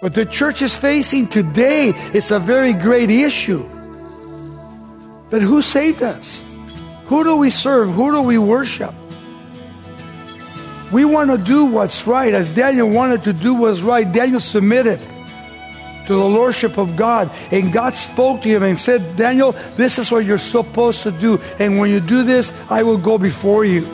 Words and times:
What 0.00 0.12
the 0.12 0.26
church 0.26 0.60
is 0.60 0.76
facing 0.76 1.26
today 1.28 1.88
is 2.12 2.30
a 2.30 2.38
very 2.38 2.74
great 2.74 3.08
issue. 3.08 3.64
But 5.30 5.40
who 5.40 5.62
saved 5.62 6.02
us? 6.02 6.44
Who 7.06 7.24
do 7.24 7.36
we 7.36 7.48
serve? 7.48 7.88
Who 7.92 8.12
do 8.12 8.20
we 8.20 8.36
worship? 8.36 8.92
We 10.92 11.06
want 11.06 11.30
to 11.30 11.38
do 11.38 11.64
what's 11.64 12.06
right, 12.06 12.34
as 12.34 12.54
Daniel 12.54 12.90
wanted 12.90 13.24
to 13.24 13.32
do 13.32 13.54
what's 13.54 13.80
right. 13.80 14.04
Daniel 14.04 14.38
submitted 14.38 15.00
to 16.06 16.14
the 16.14 16.28
lordship 16.28 16.76
of 16.76 16.94
God, 16.94 17.30
and 17.50 17.72
God 17.72 17.94
spoke 17.94 18.42
to 18.42 18.50
him 18.50 18.64
and 18.64 18.78
said, 18.78 19.16
Daniel, 19.16 19.52
this 19.76 19.98
is 19.98 20.12
what 20.12 20.26
you're 20.26 20.36
supposed 20.36 21.04
to 21.04 21.10
do. 21.10 21.40
And 21.58 21.78
when 21.78 21.88
you 21.88 22.00
do 22.00 22.22
this, 22.22 22.52
I 22.70 22.82
will 22.82 22.98
go 22.98 23.16
before 23.16 23.64
you. 23.64 23.88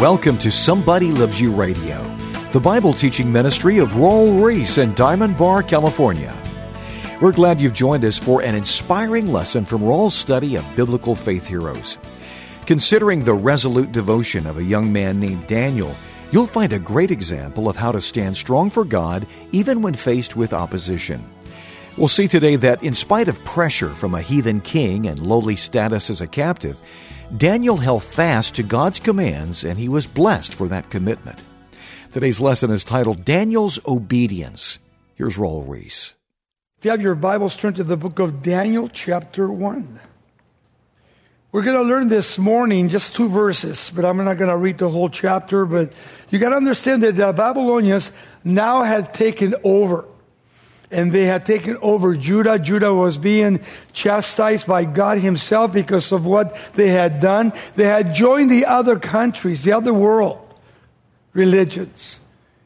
Welcome 0.00 0.38
to 0.38 0.50
Somebody 0.50 1.12
Loves 1.12 1.38
You 1.38 1.52
Radio, 1.52 2.02
the 2.52 2.58
Bible 2.58 2.94
teaching 2.94 3.30
ministry 3.30 3.76
of 3.76 3.90
Raul 3.90 4.42
Ries 4.42 4.78
in 4.78 4.94
Diamond 4.94 5.36
Bar, 5.36 5.62
California. 5.62 6.34
We're 7.20 7.32
glad 7.32 7.60
you've 7.60 7.74
joined 7.74 8.06
us 8.06 8.16
for 8.16 8.40
an 8.40 8.54
inspiring 8.54 9.30
lesson 9.30 9.66
from 9.66 9.82
Raul's 9.82 10.14
study 10.14 10.56
of 10.56 10.64
biblical 10.74 11.14
faith 11.14 11.46
heroes. 11.46 11.98
Considering 12.64 13.24
the 13.24 13.34
resolute 13.34 13.92
devotion 13.92 14.46
of 14.46 14.56
a 14.56 14.64
young 14.64 14.90
man 14.90 15.20
named 15.20 15.46
Daniel, 15.46 15.94
you'll 16.32 16.46
find 16.46 16.72
a 16.72 16.78
great 16.78 17.10
example 17.10 17.68
of 17.68 17.76
how 17.76 17.92
to 17.92 18.00
stand 18.00 18.38
strong 18.38 18.70
for 18.70 18.86
God 18.86 19.26
even 19.52 19.82
when 19.82 19.92
faced 19.92 20.34
with 20.34 20.54
opposition. 20.54 21.22
We'll 21.98 22.08
see 22.08 22.26
today 22.26 22.56
that 22.56 22.82
in 22.82 22.94
spite 22.94 23.28
of 23.28 23.44
pressure 23.44 23.90
from 23.90 24.14
a 24.14 24.22
heathen 24.22 24.62
king 24.62 25.06
and 25.06 25.18
lowly 25.18 25.56
status 25.56 26.08
as 26.08 26.22
a 26.22 26.26
captive, 26.26 26.78
Daniel 27.36 27.76
held 27.76 28.02
fast 28.02 28.56
to 28.56 28.62
God's 28.62 28.98
commands 28.98 29.62
and 29.62 29.78
he 29.78 29.88
was 29.88 30.06
blessed 30.06 30.54
for 30.54 30.68
that 30.68 30.90
commitment. 30.90 31.38
Today's 32.10 32.40
lesson 32.40 32.72
is 32.72 32.82
titled 32.82 33.24
Daniel's 33.24 33.78
Obedience. 33.86 34.80
Here's 35.14 35.38
Raul 35.38 35.64
Ries. 35.66 36.14
If 36.78 36.84
you 36.84 36.90
have 36.90 37.02
your 37.02 37.14
Bibles, 37.14 37.56
turn 37.56 37.74
to 37.74 37.84
the 37.84 37.96
book 37.96 38.18
of 38.18 38.42
Daniel, 38.42 38.88
chapter 38.88 39.46
1. 39.46 40.00
We're 41.52 41.62
going 41.62 41.76
to 41.76 41.82
learn 41.82 42.08
this 42.08 42.38
morning 42.38 42.88
just 42.88 43.14
two 43.14 43.28
verses, 43.28 43.90
but 43.94 44.04
I'm 44.04 44.16
not 44.16 44.38
going 44.38 44.50
to 44.50 44.56
read 44.56 44.78
the 44.78 44.88
whole 44.88 45.08
chapter. 45.08 45.66
But 45.66 45.92
you 46.30 46.38
got 46.38 46.50
to 46.50 46.56
understand 46.56 47.02
that 47.02 47.16
the 47.16 47.32
Babylonians 47.32 48.12
now 48.44 48.82
had 48.82 49.14
taken 49.14 49.54
over 49.62 50.04
and 50.90 51.12
they 51.12 51.24
had 51.24 51.46
taken 51.46 51.78
over 51.82 52.16
Judah. 52.16 52.58
Judah 52.58 52.92
was 52.92 53.16
being 53.16 53.60
chastised 53.92 54.66
by 54.66 54.84
God 54.84 55.18
Himself 55.18 55.72
because 55.72 56.10
of 56.12 56.26
what 56.26 56.56
they 56.74 56.88
had 56.88 57.20
done. 57.20 57.52
They 57.76 57.86
had 57.86 58.14
joined 58.14 58.50
the 58.50 58.66
other 58.66 58.98
countries, 58.98 59.62
the 59.62 59.72
other 59.72 59.94
world 59.94 60.38
religions. 61.32 62.18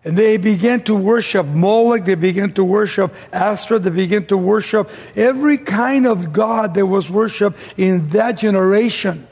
And 0.04 0.18
they 0.18 0.36
began 0.36 0.82
to 0.84 0.94
worship 0.94 1.46
Moloch, 1.46 2.04
they 2.04 2.14
began 2.14 2.52
to 2.54 2.64
worship 2.64 3.14
Astra, 3.32 3.78
they 3.78 3.90
began 3.90 4.26
to 4.26 4.36
worship 4.36 4.90
every 5.16 5.56
kind 5.56 6.06
of 6.06 6.32
God 6.32 6.74
that 6.74 6.86
was 6.86 7.08
worshiped 7.08 7.58
in 7.78 8.10
that 8.10 8.32
generation 8.32 9.26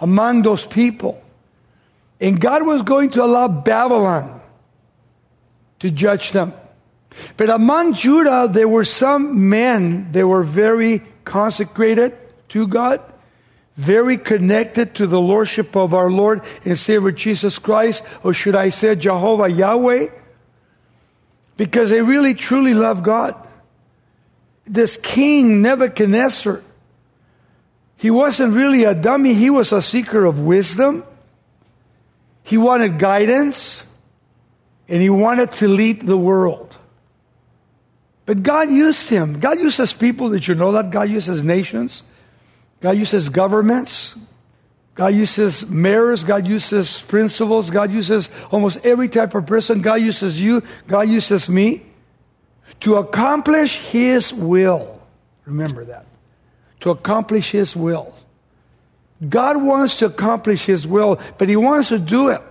among 0.00 0.42
those 0.42 0.66
people. 0.66 1.22
And 2.20 2.40
God 2.40 2.66
was 2.66 2.82
going 2.82 3.10
to 3.10 3.24
allow 3.24 3.46
Babylon 3.46 4.40
to 5.78 5.90
judge 5.90 6.32
them. 6.32 6.52
But 7.36 7.50
among 7.50 7.94
Judah, 7.94 8.48
there 8.50 8.68
were 8.68 8.84
some 8.84 9.48
men 9.48 10.12
that 10.12 10.26
were 10.26 10.42
very 10.42 11.02
consecrated 11.24 12.16
to 12.48 12.66
God, 12.66 13.00
very 13.76 14.16
connected 14.16 14.94
to 14.96 15.06
the 15.06 15.20
Lordship 15.20 15.76
of 15.76 15.94
our 15.94 16.10
Lord 16.10 16.42
and 16.64 16.78
Savior 16.78 17.12
Jesus 17.12 17.58
Christ, 17.58 18.02
or 18.24 18.32
should 18.32 18.54
I 18.54 18.70
say 18.70 18.94
Jehovah 18.94 19.48
Yahweh, 19.48 20.08
because 21.56 21.90
they 21.90 22.02
really 22.02 22.34
truly 22.34 22.72
love 22.72 23.02
God. 23.02 23.34
This 24.66 24.96
king 24.96 25.60
Nebuchadnezzar, 25.60 26.62
he 27.96 28.10
wasn't 28.10 28.54
really 28.54 28.84
a 28.84 28.94
dummy, 28.94 29.34
he 29.34 29.50
was 29.50 29.72
a 29.72 29.82
seeker 29.82 30.24
of 30.24 30.38
wisdom. 30.38 31.04
He 32.44 32.56
wanted 32.56 32.98
guidance, 32.98 33.84
and 34.88 35.02
he 35.02 35.10
wanted 35.10 35.52
to 35.52 35.68
lead 35.68 36.00
the 36.00 36.16
world. 36.16 36.77
But 38.28 38.42
God 38.42 38.70
used 38.70 39.08
him. 39.08 39.40
God 39.40 39.58
uses 39.58 39.94
people. 39.94 40.28
Did 40.28 40.46
you 40.46 40.54
know 40.54 40.70
that? 40.72 40.90
God 40.90 41.08
uses 41.08 41.42
nations. 41.42 42.02
God 42.78 42.98
uses 42.98 43.30
governments. 43.30 44.18
God 44.94 45.14
uses 45.14 45.66
mayors. 45.66 46.24
God 46.24 46.46
uses 46.46 47.00
principals. 47.00 47.70
God 47.70 47.90
uses 47.90 48.28
almost 48.50 48.84
every 48.84 49.08
type 49.08 49.34
of 49.34 49.46
person. 49.46 49.80
God 49.80 50.02
uses 50.02 50.42
you. 50.42 50.62
God 50.86 51.08
uses 51.08 51.48
me 51.48 51.86
to 52.80 52.96
accomplish 52.96 53.78
His 53.78 54.34
will. 54.34 55.00
Remember 55.46 55.86
that. 55.86 56.04
To 56.80 56.90
accomplish 56.90 57.52
His 57.52 57.74
will. 57.74 58.14
God 59.26 59.62
wants 59.62 60.00
to 60.00 60.04
accomplish 60.04 60.66
His 60.66 60.86
will, 60.86 61.18
but 61.38 61.48
He 61.48 61.56
wants 61.56 61.88
to 61.88 61.98
do 61.98 62.28
it 62.28 62.42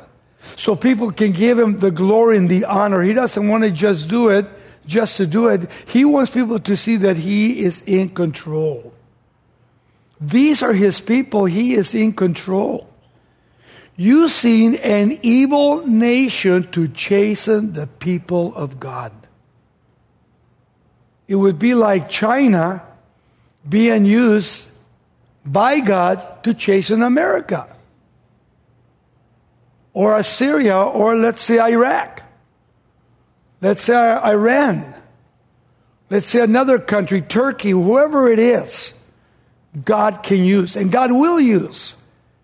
so 0.55 0.75
people 0.75 1.11
can 1.11 1.33
give 1.33 1.59
Him 1.59 1.77
the 1.77 1.91
glory 1.91 2.35
and 2.37 2.49
the 2.49 2.65
honor. 2.65 3.03
He 3.03 3.13
doesn't 3.13 3.47
want 3.47 3.63
to 3.63 3.69
just 3.69 4.09
do 4.09 4.29
it 4.29 4.47
just 4.87 5.17
to 5.17 5.27
do 5.27 5.47
it. 5.47 5.69
He 5.87 6.05
wants 6.05 6.31
people 6.31 6.59
to 6.59 6.75
see 6.75 6.95
that 6.97 7.17
He 7.17 7.59
is 7.59 7.83
in 7.85 8.09
control. 8.09 8.93
These 10.19 10.63
are 10.63 10.73
His 10.73 10.99
people, 11.01 11.45
He 11.45 11.75
is 11.75 11.93
in 11.93 12.13
control. 12.13 12.89
Using 13.95 14.77
an 14.77 15.19
evil 15.21 15.85
nation 15.85 16.71
to 16.71 16.87
chasten 16.87 17.73
the 17.73 17.87
people 17.87 18.55
of 18.55 18.79
God. 18.79 19.11
It 21.27 21.35
would 21.35 21.59
be 21.59 21.73
like 21.73 22.09
China 22.09 22.83
being 23.67 24.05
used 24.05 24.65
by 25.45 25.79
God 25.79 26.43
to 26.43 26.53
chasten 26.53 27.01
America. 27.01 27.67
Or 29.93 30.15
Assyria, 30.15 30.77
or 30.77 31.15
let's 31.15 31.41
say 31.41 31.59
Iraq. 31.59 32.16
Let's 33.61 33.83
say 33.83 33.95
Iran. 33.95 34.93
Let's 36.09 36.27
say 36.27 36.41
another 36.41 36.79
country, 36.79 37.21
Turkey, 37.21 37.71
whoever 37.71 38.29
it 38.29 38.39
is, 38.39 38.93
God 39.83 40.23
can 40.23 40.43
use, 40.43 40.75
and 40.75 40.91
God 40.91 41.11
will 41.11 41.39
use 41.39 41.95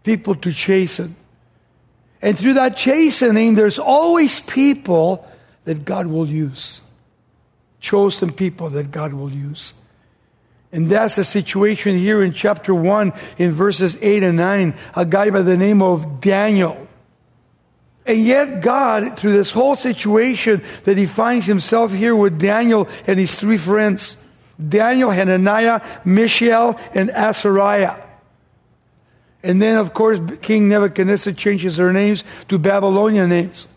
people 0.03 0.35
to 0.35 0.51
chasten. 0.51 1.15
And 2.21 2.37
through 2.37 2.55
that 2.55 2.77
chastening, 2.77 3.55
there's 3.55 3.79
always 3.79 4.39
people 4.39 5.27
that 5.65 5.85
God 5.85 6.07
will 6.07 6.27
use. 6.27 6.81
Chosen 7.79 8.31
people 8.31 8.69
that 8.71 8.91
God 8.91 9.13
will 9.13 9.31
use. 9.31 9.73
And 10.71 10.89
that's 10.89 11.15
the 11.15 11.23
situation 11.23 11.97
here 11.97 12.23
in 12.23 12.33
chapter 12.33 12.73
1 12.73 13.13
in 13.37 13.51
verses 13.51 13.97
8 14.01 14.23
and 14.23 14.37
9. 14.37 14.73
A 14.95 15.05
guy 15.05 15.29
by 15.29 15.41
the 15.41 15.57
name 15.57 15.81
of 15.81 16.19
Daniel 16.19 16.82
and 18.05 18.19
yet, 18.19 18.61
God, 18.61 19.17
through 19.17 19.31
this 19.31 19.51
whole 19.51 19.75
situation, 19.75 20.61
that 20.83 20.97
he 20.97 21.05
finds 21.05 21.45
himself 21.45 21.93
here 21.93 22.15
with 22.15 22.39
Daniel 22.39 22.89
and 23.07 23.19
his 23.19 23.39
three 23.39 23.57
friends 23.57 24.17
Daniel, 24.69 25.09
Hananiah, 25.09 25.81
Mishael, 26.05 26.79
and 26.93 27.09
Azariah. 27.09 27.95
And 29.41 29.61
then, 29.61 29.77
of 29.77 29.93
course, 29.93 30.19
King 30.41 30.69
Nebuchadnezzar 30.69 31.33
changes 31.33 31.77
their 31.77 31.91
names 31.91 32.23
to 32.49 32.57
Babylonian 32.57 33.29
names. 33.29 33.67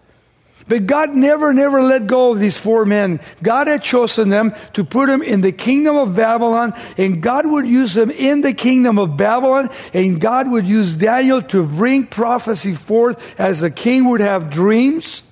But 0.68 0.86
God 0.86 1.14
never, 1.14 1.52
never 1.52 1.80
let 1.80 2.06
go 2.06 2.32
of 2.32 2.40
these 2.40 2.56
four 2.56 2.84
men. 2.84 3.20
God 3.42 3.68
had 3.68 3.82
chosen 3.82 4.30
them 4.30 4.52
to 4.72 4.84
put 4.84 5.06
them 5.06 5.22
in 5.22 5.40
the 5.40 5.52
kingdom 5.52 5.96
of 5.96 6.16
Babylon, 6.16 6.74
and 6.98 7.22
God 7.22 7.46
would 7.46 7.66
use 7.66 7.94
them 7.94 8.10
in 8.10 8.40
the 8.40 8.52
kingdom 8.52 8.98
of 8.98 9.16
Babylon, 9.16 9.70
and 9.94 10.20
God 10.20 10.50
would 10.50 10.66
use 10.66 10.94
Daniel 10.94 11.40
to 11.42 11.64
bring 11.64 12.06
prophecy 12.06 12.74
forth 12.74 13.38
as 13.38 13.60
the 13.60 13.70
king 13.70 14.08
would 14.10 14.20
have 14.20 14.50
dreams, 14.50 15.22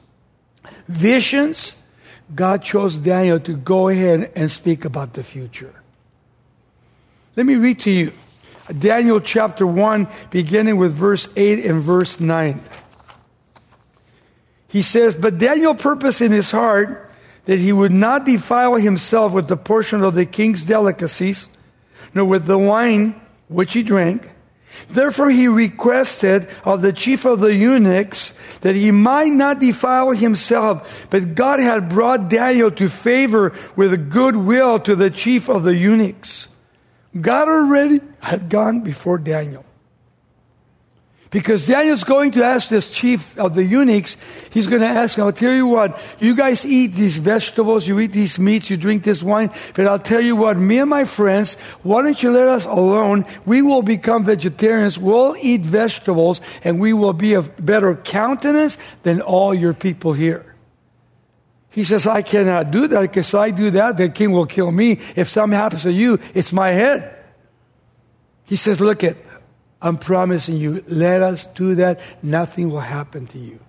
visions. 0.86 1.76
God 2.32 2.62
chose 2.62 2.98
Daniel 2.98 3.40
to 3.40 3.56
go 3.56 3.88
ahead 3.88 4.30
and 4.36 4.50
speak 4.50 4.84
about 4.84 5.14
the 5.14 5.24
future. 5.24 5.74
Let 7.36 7.46
me 7.46 7.56
read 7.56 7.80
to 7.80 7.90
you 7.90 8.12
Daniel 8.78 9.20
chapter 9.20 9.66
1, 9.66 10.08
beginning 10.30 10.76
with 10.76 10.94
verse 10.94 11.28
8 11.36 11.64
and 11.64 11.82
verse 11.82 12.20
9. 12.20 12.62
He 14.74 14.82
says, 14.82 15.14
But 15.14 15.38
Daniel 15.38 15.76
purposed 15.76 16.20
in 16.20 16.32
his 16.32 16.50
heart 16.50 17.08
that 17.44 17.60
he 17.60 17.72
would 17.72 17.92
not 17.92 18.26
defile 18.26 18.74
himself 18.74 19.32
with 19.32 19.46
the 19.46 19.56
portion 19.56 20.02
of 20.02 20.14
the 20.14 20.26
king's 20.26 20.64
delicacies, 20.64 21.48
nor 22.12 22.24
with 22.24 22.46
the 22.46 22.58
wine 22.58 23.14
which 23.46 23.74
he 23.74 23.84
drank, 23.84 24.28
Therefore 24.90 25.30
he 25.30 25.46
requested 25.46 26.48
of 26.64 26.82
the 26.82 26.92
chief 26.92 27.24
of 27.24 27.38
the 27.38 27.54
eunuchs 27.54 28.34
that 28.62 28.74
he 28.74 28.90
might 28.90 29.30
not 29.30 29.60
defile 29.60 30.10
himself, 30.10 31.06
but 31.08 31.36
God 31.36 31.60
had 31.60 31.88
brought 31.88 32.28
Daniel 32.28 32.72
to 32.72 32.88
favor 32.88 33.52
with 33.76 34.10
goodwill 34.10 34.80
to 34.80 34.96
the 34.96 35.08
chief 35.08 35.48
of 35.48 35.62
the 35.62 35.76
eunuchs. 35.76 36.48
God 37.20 37.46
already 37.46 38.00
had 38.18 38.48
gone 38.48 38.80
before 38.80 39.18
Daniel. 39.18 39.64
Because 41.34 41.66
Daniel's 41.66 42.04
going 42.04 42.30
to 42.38 42.44
ask 42.44 42.68
this 42.68 42.92
chief 42.92 43.36
of 43.36 43.56
the 43.56 43.64
eunuchs, 43.64 44.16
he's 44.50 44.68
going 44.68 44.82
to 44.82 44.86
ask 44.86 45.18
him, 45.18 45.24
I'll 45.24 45.32
tell 45.32 45.52
you 45.52 45.66
what, 45.66 46.00
you 46.20 46.32
guys 46.32 46.64
eat 46.64 46.94
these 46.94 47.18
vegetables, 47.18 47.88
you 47.88 47.98
eat 47.98 48.12
these 48.12 48.38
meats, 48.38 48.70
you 48.70 48.76
drink 48.76 49.02
this 49.02 49.20
wine, 49.20 49.50
but 49.74 49.88
I'll 49.88 49.98
tell 49.98 50.20
you 50.20 50.36
what, 50.36 50.56
me 50.56 50.78
and 50.78 50.88
my 50.88 51.04
friends, 51.04 51.54
why 51.82 52.02
don't 52.02 52.22
you 52.22 52.30
let 52.30 52.46
us 52.46 52.66
alone? 52.66 53.26
We 53.44 53.62
will 53.62 53.82
become 53.82 54.24
vegetarians, 54.24 54.96
we'll 54.96 55.34
eat 55.40 55.62
vegetables, 55.62 56.40
and 56.62 56.78
we 56.78 56.92
will 56.92 57.12
be 57.12 57.34
of 57.34 57.50
better 57.66 57.96
countenance 57.96 58.78
than 59.02 59.20
all 59.20 59.52
your 59.52 59.74
people 59.74 60.12
here. 60.12 60.54
He 61.70 61.82
says, 61.82 62.06
I 62.06 62.22
cannot 62.22 62.70
do 62.70 62.86
that 62.86 63.00
because 63.00 63.34
I 63.34 63.50
do 63.50 63.72
that, 63.72 63.96
the 63.96 64.08
king 64.08 64.30
will 64.30 64.46
kill 64.46 64.70
me. 64.70 65.00
If 65.16 65.30
something 65.30 65.58
happens 65.58 65.82
to 65.82 65.92
you, 65.92 66.20
it's 66.32 66.52
my 66.52 66.70
head. 66.70 67.10
He 68.44 68.54
says, 68.54 68.80
Look 68.80 69.02
it, 69.02 69.16
I'm 69.84 69.98
promising 69.98 70.56
you, 70.56 70.82
let 70.88 71.20
us 71.20 71.44
do 71.44 71.74
that. 71.74 72.00
Nothing 72.22 72.70
will 72.70 72.80
happen 72.80 73.26
to 73.28 73.38
you. 73.38 73.60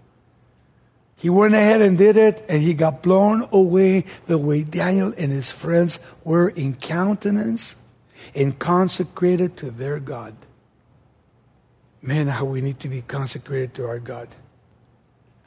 He 1.18 1.30
went 1.30 1.54
ahead 1.54 1.82
and 1.82 1.98
did 1.98 2.16
it, 2.16 2.46
and 2.48 2.64
he 2.64 2.74
got 2.74 3.04
blown 3.04 3.48
away 3.52 4.06
the 4.26 4.38
way 4.38 4.64
Daniel 4.64 5.14
and 5.18 5.32
his 5.32 5.52
friends 5.52 6.00
were 6.24 6.48
in 6.50 6.76
countenance 6.76 7.76
and 8.34 8.58
consecrated 8.58 9.58
to 9.58 9.72
their 9.72 10.00
God. 10.00 10.36
Man, 12.02 12.28
how 12.28 12.46
we 12.46 12.62
need 12.62 12.80
to 12.80 12.88
be 12.88 13.02
consecrated 13.02 13.74
to 13.74 13.86
our 13.86 14.00
God. 14.00 14.30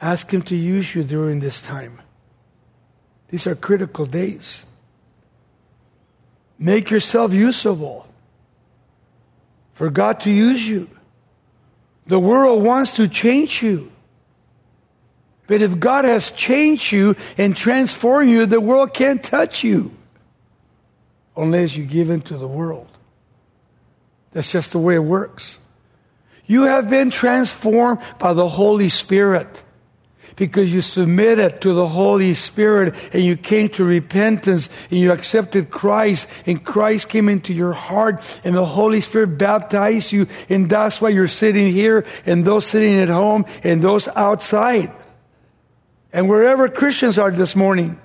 Ask 0.01 0.31
Him 0.31 0.41
to 0.43 0.55
use 0.55 0.93
you 0.93 1.03
during 1.03 1.39
this 1.39 1.61
time. 1.61 2.01
These 3.29 3.47
are 3.47 3.55
critical 3.55 4.05
days. 4.05 4.65
Make 6.59 6.91
yourself 6.91 7.33
usable 7.33 8.08
for 9.79 9.89
God 9.89 10.19
to 10.19 10.29
use 10.29 10.67
you. 10.67 10.89
The 12.05 12.19
world 12.19 12.61
wants 12.65 12.97
to 12.97 13.07
change 13.07 13.63
you. 13.63 13.89
But 15.47 15.61
if 15.61 15.79
God 15.79 16.03
has 16.03 16.31
changed 16.31 16.91
you 16.91 17.15
and 17.37 17.55
transformed 17.55 18.29
you, 18.29 18.45
the 18.45 18.59
world 18.59 18.93
can't 18.93 19.23
touch 19.23 19.63
you 19.63 19.95
unless 21.37 21.77
you 21.77 21.85
give 21.85 22.09
in 22.09 22.19
to 22.23 22.37
the 22.37 22.45
world. 22.45 22.89
That's 24.33 24.51
just 24.51 24.73
the 24.73 24.79
way 24.79 24.95
it 24.95 24.99
works. 24.99 25.59
You 26.45 26.63
have 26.63 26.89
been 26.89 27.09
transformed 27.09 28.01
by 28.19 28.33
the 28.33 28.49
Holy 28.49 28.89
Spirit 28.89 29.63
because 30.39 30.73
you 30.73 30.81
submitted 30.81 31.61
to 31.61 31.73
the 31.73 31.87
Holy 31.87 32.33
Spirit 32.33 32.95
and 33.11 33.23
you 33.23 33.35
came 33.35 33.67
to 33.67 33.83
repentance 33.83 34.69
and 34.89 34.99
you 34.99 35.11
accepted 35.11 35.69
Christ 35.69 36.27
and 36.45 36.63
Christ 36.63 37.09
came 37.09 37.27
into 37.27 37.53
your 37.53 37.73
heart 37.73 38.23
and 38.45 38.55
the 38.55 38.65
Holy 38.65 39.01
Spirit 39.01 39.37
baptized 39.37 40.13
you 40.13 40.27
and 40.47 40.69
that's 40.69 41.01
why 41.01 41.09
you're 41.09 41.27
sitting 41.27 41.71
here 41.71 42.05
and 42.25 42.45
those 42.45 42.65
sitting 42.65 42.97
at 42.97 43.09
home 43.09 43.45
and 43.63 43.81
those 43.81 44.07
outside. 44.07 44.91
And 46.13 46.29
wherever 46.29 46.69
Christians 46.69 47.19
are 47.19 47.31
this 47.31 47.55
morning. 47.55 47.99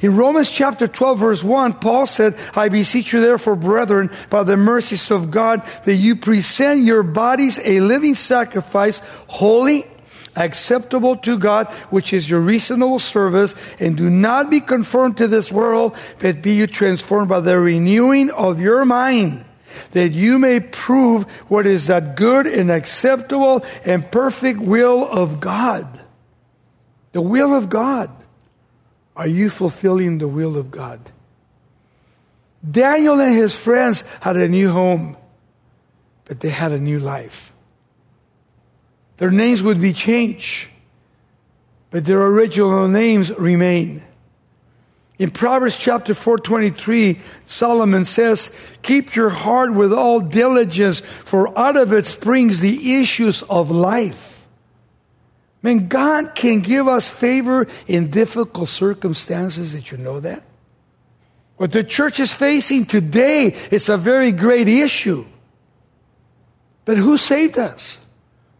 In 0.00 0.16
Romans 0.16 0.50
chapter 0.50 0.88
12 0.88 1.18
verse 1.18 1.44
1, 1.44 1.74
Paul 1.74 2.06
said, 2.06 2.34
I 2.54 2.70
beseech 2.70 3.12
you 3.12 3.20
therefore, 3.20 3.56
brethren, 3.56 4.10
by 4.30 4.42
the 4.42 4.56
mercies 4.56 5.10
of 5.10 5.30
God, 5.30 5.62
that 5.84 5.96
you 5.96 6.16
present 6.16 6.84
your 6.84 7.02
bodies 7.02 7.60
a 7.62 7.80
living 7.80 8.14
sacrifice, 8.14 9.00
holy, 9.26 9.86
acceptable 10.36 11.16
to 11.18 11.38
God, 11.38 11.68
which 11.90 12.12
is 12.12 12.28
your 12.28 12.40
reasonable 12.40 12.98
service, 12.98 13.54
and 13.78 13.96
do 13.96 14.10
not 14.10 14.50
be 14.50 14.60
conformed 14.60 15.16
to 15.18 15.28
this 15.28 15.52
world, 15.52 15.96
but 16.18 16.42
be 16.42 16.54
you 16.54 16.66
transformed 16.66 17.28
by 17.28 17.40
the 17.40 17.58
renewing 17.58 18.30
of 18.30 18.60
your 18.60 18.84
mind, 18.84 19.44
that 19.92 20.12
you 20.12 20.38
may 20.38 20.60
prove 20.60 21.24
what 21.48 21.66
is 21.66 21.86
that 21.86 22.16
good 22.16 22.46
and 22.46 22.70
acceptable 22.70 23.64
and 23.84 24.10
perfect 24.10 24.60
will 24.60 25.08
of 25.08 25.40
God. 25.40 26.00
The 27.12 27.22
will 27.22 27.54
of 27.54 27.68
God. 27.68 28.10
Are 29.16 29.28
you 29.28 29.48
fulfilling 29.50 30.18
the 30.18 30.26
will 30.26 30.56
of 30.56 30.70
God? 30.70 31.00
Daniel 32.68 33.20
and 33.20 33.34
his 33.34 33.54
friends 33.54 34.02
had 34.20 34.36
a 34.36 34.48
new 34.48 34.70
home, 34.70 35.16
but 36.24 36.40
they 36.40 36.48
had 36.48 36.72
a 36.72 36.78
new 36.78 36.98
life. 36.98 37.53
Their 39.16 39.30
names 39.30 39.62
would 39.62 39.80
be 39.80 39.92
changed, 39.92 40.68
but 41.90 42.04
their 42.04 42.22
original 42.22 42.88
names 42.88 43.32
remain. 43.32 44.02
In 45.16 45.30
Proverbs 45.30 45.78
chapter 45.78 46.12
423, 46.12 47.20
Solomon 47.46 48.04
says, 48.04 48.54
Keep 48.82 49.14
your 49.14 49.30
heart 49.30 49.72
with 49.72 49.92
all 49.92 50.18
diligence, 50.20 51.00
for 51.00 51.56
out 51.56 51.76
of 51.76 51.92
it 51.92 52.04
springs 52.06 52.60
the 52.60 52.96
issues 52.96 53.44
of 53.44 53.70
life. 53.70 54.44
Man, 55.62 55.86
God 55.86 56.34
can 56.34 56.60
give 56.60 56.88
us 56.88 57.08
favor 57.08 57.68
in 57.86 58.10
difficult 58.10 58.68
circumstances. 58.68 59.72
Did 59.72 59.90
you 59.90 59.98
know 59.98 60.20
that? 60.20 60.42
What 61.56 61.70
the 61.70 61.84
church 61.84 62.18
is 62.18 62.32
facing 62.34 62.84
today 62.84 63.56
is 63.70 63.88
a 63.88 63.96
very 63.96 64.32
great 64.32 64.66
issue. 64.66 65.24
But 66.84 66.98
who 66.98 67.16
saved 67.16 67.56
us? 67.56 68.03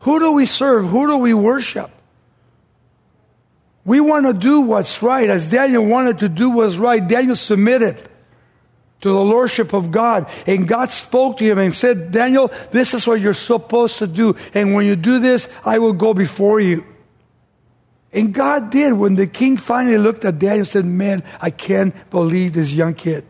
Who 0.05 0.21
do 0.21 0.33
we 0.33 0.45
serve? 0.45 0.87
Who 0.87 1.07
do 1.07 1.17
we 1.17 1.33
worship? 1.33 1.91
We 3.87 4.01
want 4.01 4.27
to 4.27 4.35
do 4.35 4.61
what's 4.61 5.03
right. 5.03 5.31
As 5.31 5.51
Daniel 5.51 5.85
wanted 5.85 6.19
to 6.19 6.29
do 6.29 6.51
what's 6.51 6.77
right, 6.77 7.07
Daniel 7.07 7.37
submitted 7.37 8.07
to 9.01 9.09
the 9.09 9.25
lordship 9.25 9.73
of 9.73 9.91
God. 9.91 10.29
And 10.47 10.69
God 10.69 10.91
spoke 10.91 11.39
to 11.39 11.45
him 11.45 11.59
and 11.59 11.75
said, 11.75 12.13
Daniel, 12.13 12.53
this 12.71 12.93
is 12.93 13.07
what 13.07 13.21
you're 13.23 13.33
supposed 13.33 13.97
to 13.99 14.07
do. 14.07 14.37
And 14.53 14.75
when 14.75 14.85
you 14.85 14.95
do 14.95 15.21
this, 15.21 15.49
I 15.65 15.79
will 15.79 15.95
go 15.95 16.13
before 16.13 16.61
you. 16.61 16.85
And 18.13 18.35
God 18.35 18.71
did. 18.71 18.93
When 18.93 19.15
the 19.15 19.27
king 19.27 19.57
finally 19.57 19.97
looked 19.97 20.27
at 20.27 20.39
Daniel 20.39 20.59
and 20.59 20.69
said, 20.69 20.85
Man, 20.85 21.25
I 21.41 21.49
can't 21.49 21.95
believe 22.11 22.53
this 22.53 22.75
young 22.75 22.93
kid. 22.93 23.25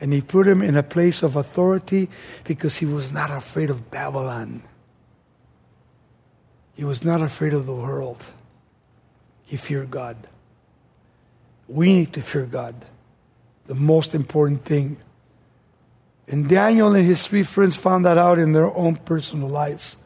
And 0.00 0.14
he 0.14 0.22
put 0.22 0.46
him 0.46 0.62
in 0.62 0.76
a 0.76 0.82
place 0.82 1.22
of 1.22 1.36
authority 1.36 2.08
because 2.44 2.78
he 2.78 2.86
was 2.86 3.12
not 3.12 3.30
afraid 3.30 3.68
of 3.68 3.90
Babylon. 3.90 4.62
He 6.74 6.84
was 6.84 7.04
not 7.04 7.22
afraid 7.22 7.52
of 7.52 7.66
the 7.66 7.74
world. 7.74 8.24
He 9.44 9.56
feared 9.56 9.90
God. 9.90 10.16
We 11.68 11.92
need 11.92 12.12
to 12.14 12.22
fear 12.22 12.44
God. 12.44 12.74
The 13.66 13.74
most 13.74 14.14
important 14.14 14.64
thing. 14.64 14.98
And 16.26 16.48
Daniel 16.48 16.94
and 16.94 17.06
his 17.06 17.26
three 17.26 17.42
friends 17.42 17.76
found 17.76 18.04
that 18.04 18.18
out 18.18 18.38
in 18.38 18.52
their 18.52 18.74
own 18.74 18.96
personal 18.96 19.48
lives. 19.48 19.96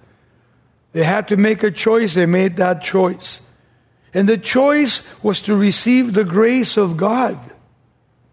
They 0.92 1.04
had 1.04 1.28
to 1.28 1.36
make 1.36 1.62
a 1.62 1.70
choice. 1.70 2.14
They 2.14 2.26
made 2.26 2.56
that 2.56 2.82
choice. 2.82 3.42
And 4.14 4.28
the 4.28 4.38
choice 4.38 5.06
was 5.22 5.40
to 5.42 5.56
receive 5.56 6.14
the 6.14 6.24
grace 6.24 6.76
of 6.76 6.96
God 6.96 7.38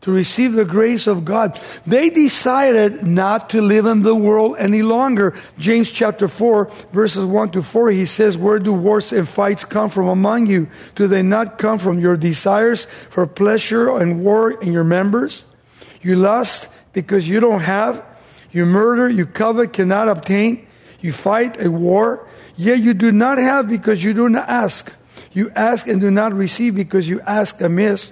to 0.06 0.12
receive 0.12 0.54
the 0.54 0.66
grace 0.66 1.08
of 1.08 1.26
God. 1.26 1.60
They 1.88 2.12
decided 2.12 3.08
not 3.08 3.50
to 3.50 3.62
live 3.64 3.88
in 3.88 4.04
the 4.04 4.14
world 4.14 4.56
any 4.60 4.84
longer. 4.84 5.34
James 5.58 5.90
chapter 5.90 6.28
4, 6.28 6.66
verses 6.92 7.26
1 7.26 7.50
to 7.54 7.64
4, 7.64 7.90
he 7.90 8.06
says, 8.06 8.38
Where 8.38 8.60
do 8.60 8.72
wars 8.72 9.12
and 9.12 9.28
fights 9.28 9.66
come 9.66 9.90
from 9.90 10.08
among 10.08 10.46
you? 10.46 10.70
Do 10.94 11.08
they 11.08 11.24
not 11.24 11.58
come 11.58 11.80
from 11.80 12.00
your 12.00 12.18
desires 12.18 12.86
for 12.86 13.26
pleasure 13.26 13.98
and 13.98 14.24
war 14.24 14.52
in 14.52 14.74
your 14.74 14.84
members? 14.84 15.44
You 16.04 16.18
lust 16.18 16.68
because 16.94 17.28
you 17.28 17.40
don't 17.40 17.62
have. 17.62 18.06
You 18.52 18.68
murder, 18.68 19.10
you 19.10 19.26
covet, 19.26 19.74
cannot 19.74 20.08
obtain. 20.08 20.68
You 21.02 21.14
fight 21.14 21.60
a 21.60 21.72
war, 21.72 22.30
yet 22.56 22.78
you 22.78 22.94
do 22.94 23.12
not 23.12 23.40
have 23.40 23.68
because 23.68 24.04
you 24.04 24.14
do 24.14 24.30
not 24.30 24.48
ask. 24.48 24.94
You 25.32 25.52
ask 25.56 25.88
and 25.88 26.00
do 26.00 26.12
not 26.12 26.32
receive 26.32 26.76
because 26.76 27.10
you 27.10 27.22
ask 27.22 27.60
amiss 27.60 28.12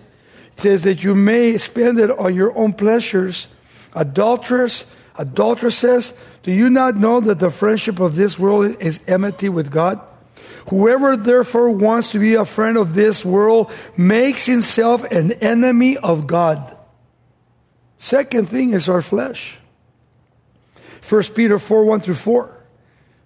says 0.58 0.84
that 0.84 1.04
you 1.04 1.16
may 1.16 1.58
spend 1.58 2.00
it 2.00 2.12
on 2.12 2.36
your 2.36 2.56
own 2.58 2.74
pleasures. 2.74 3.48
Adulterers, 3.96 4.92
adulteresses, 5.18 6.14
do 6.44 6.52
you 6.52 6.70
not 6.70 6.96
know 6.96 7.20
that 7.22 7.40
the 7.40 7.50
friendship 7.50 8.00
of 8.00 8.16
this 8.16 8.38
world 8.38 8.76
is 8.80 9.00
enmity 9.08 9.50
with 9.50 9.72
God? 9.72 10.00
Whoever 10.70 11.18
therefore 11.18 11.72
wants 11.72 12.12
to 12.12 12.20
be 12.20 12.36
a 12.36 12.46
friend 12.46 12.78
of 12.78 12.94
this 12.94 13.26
world 13.26 13.72
makes 13.98 14.46
himself 14.46 15.04
an 15.06 15.34
enemy 15.34 15.98
of 15.98 16.28
God. 16.28 16.78
Second 17.98 18.50
thing 18.50 18.72
is 18.74 18.88
our 18.88 19.02
flesh. 19.02 19.58
1 21.08 21.24
Peter 21.36 21.60
4 21.60 21.86
1 21.86 22.02
through 22.02 22.16
4. 22.16 22.64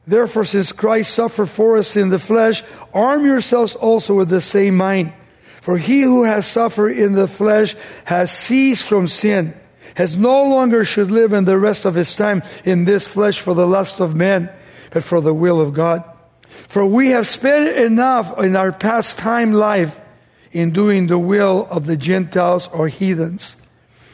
Therefore, 0.08 0.46
since 0.46 0.72
Christ 0.72 1.14
suffered 1.14 1.50
for 1.50 1.78
us 1.78 1.96
in 1.96 2.10
the 2.10 2.20
flesh, 2.20 2.64
arm 2.94 3.26
yourselves 3.26 3.76
also 3.76 4.16
with 4.16 4.30
the 4.30 4.42
same 4.42 4.78
mind. 4.78 5.14
For 5.68 5.78
he 5.78 6.00
who 6.00 6.24
has 6.24 6.48
suffered 6.48 6.92
in 6.92 7.12
the 7.12 7.28
flesh 7.28 7.76
has 8.06 8.32
ceased 8.32 8.88
from 8.88 9.06
sin, 9.06 9.54
has 9.96 10.16
no 10.16 10.46
longer 10.46 10.86
should 10.86 11.12
live 11.12 11.34
in 11.34 11.44
the 11.44 11.60
rest 11.60 11.84
of 11.84 11.94
his 11.94 12.16
time 12.16 12.42
in 12.64 12.86
this 12.86 13.06
flesh 13.06 13.42
for 13.42 13.54
the 13.54 13.68
lust 13.68 14.00
of 14.00 14.16
men, 14.16 14.50
but 14.92 15.04
for 15.04 15.20
the 15.20 15.34
will 15.34 15.60
of 15.60 15.74
God. 15.74 16.06
For 16.70 16.86
we 16.86 17.10
have 17.10 17.28
spent 17.28 17.76
enough 17.76 18.40
in 18.40 18.56
our 18.56 18.72
past 18.72 19.20
time 19.20 19.52
life 19.52 20.00
in 20.54 20.72
doing 20.72 21.08
the 21.08 21.20
will 21.20 21.68
of 21.70 21.86
the 21.86 21.98
Gentiles 21.98 22.70
or 22.70 22.88
heathens. 22.88 23.58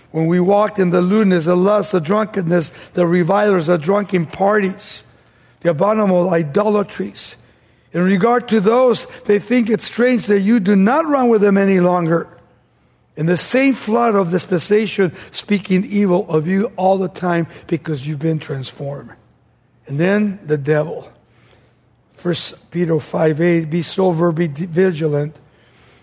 When 0.10 0.26
we 0.26 0.40
walked 0.40 0.80
in 0.80 0.90
the 0.90 1.04
lewdness, 1.04 1.46
the 1.46 1.56
lust, 1.56 1.92
the 1.92 2.00
drunkenness, 2.00 2.72
the 2.96 3.06
revilers, 3.06 3.68
the 3.68 3.78
drunken 3.78 4.26
parties, 4.26 5.04
the 5.60 5.70
abominable 5.70 6.32
idolatries. 6.32 7.36
In 7.94 8.02
regard 8.02 8.50
to 8.50 8.60
those, 8.60 9.06
they 9.26 9.40
think 9.40 9.70
it 9.70 9.82
strange 9.82 10.26
that 10.26 10.40
you 10.40 10.60
do 10.60 10.76
not 10.76 11.06
run 11.06 11.30
with 11.30 11.42
them 11.42 11.58
any 11.58 11.80
longer. 11.80 12.28
In 13.16 13.28
the 13.28 13.38
same 13.38 13.76
flood 13.76 14.16
of 14.16 14.32
dispensation, 14.32 15.14
speaking 15.32 15.86
evil 15.86 16.28
of 16.28 16.48
you 16.48 16.72
all 16.76 16.98
the 16.98 17.08
time 17.08 17.46
because 17.68 18.08
you've 18.08 18.20
been 18.20 18.40
transformed. 18.40 19.12
And 19.86 20.00
then 20.00 20.40
the 20.44 20.58
devil. 20.58 21.12
First 22.14 22.72
Peter 22.72 23.00
5 23.00 23.42
8, 23.42 23.66
be 23.66 23.84
sober, 23.84 24.32
be 24.32 24.48
vigilant, 24.48 25.36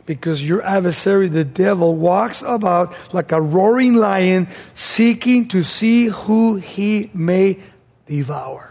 because 0.07 0.47
your 0.47 0.63
adversary, 0.63 1.29
the 1.29 1.45
devil, 1.45 1.97
walks 1.97 2.43
about 2.43 2.95
like 3.13 3.33
a 3.33 3.41
roaring 3.41 3.95
lion, 3.95 4.47
seeking 4.75 5.49
to 5.49 5.65
see 5.65 6.07
who 6.07 6.57
he 6.57 7.11
may 7.15 7.59
devour. 8.07 8.70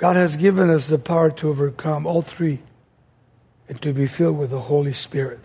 God 0.00 0.16
has 0.16 0.38
given 0.38 0.70
us 0.70 0.88
the 0.88 0.98
power 0.98 1.30
to 1.30 1.50
overcome 1.50 2.06
all 2.06 2.22
three 2.22 2.60
and 3.68 3.80
to 3.82 3.92
be 3.92 4.06
filled 4.06 4.38
with 4.38 4.48
the 4.48 4.60
Holy 4.60 4.94
Spirit. 4.94 5.40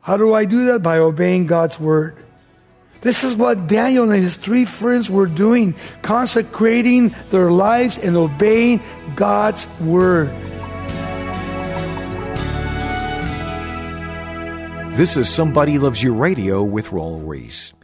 How 0.00 0.16
do 0.16 0.32
I 0.32 0.46
do 0.46 0.64
that? 0.72 0.82
By 0.82 0.96
obeying 0.96 1.44
God's 1.44 1.78
word. 1.78 2.16
This 3.02 3.24
is 3.24 3.36
what 3.36 3.66
Daniel 3.66 4.10
and 4.10 4.22
his 4.22 4.38
three 4.38 4.64
friends 4.64 5.10
were 5.10 5.26
doing, 5.26 5.74
consecrating 6.00 7.14
their 7.28 7.52
lives 7.52 7.98
and 7.98 8.16
obeying 8.16 8.80
God's 9.14 9.68
word. 9.78 10.30
This 14.96 15.18
is 15.18 15.28
Somebody 15.28 15.78
Loves 15.78 16.02
You 16.02 16.14
Radio 16.14 16.64
with 16.64 16.88
Raul 16.88 17.20
Ries. 17.26 17.74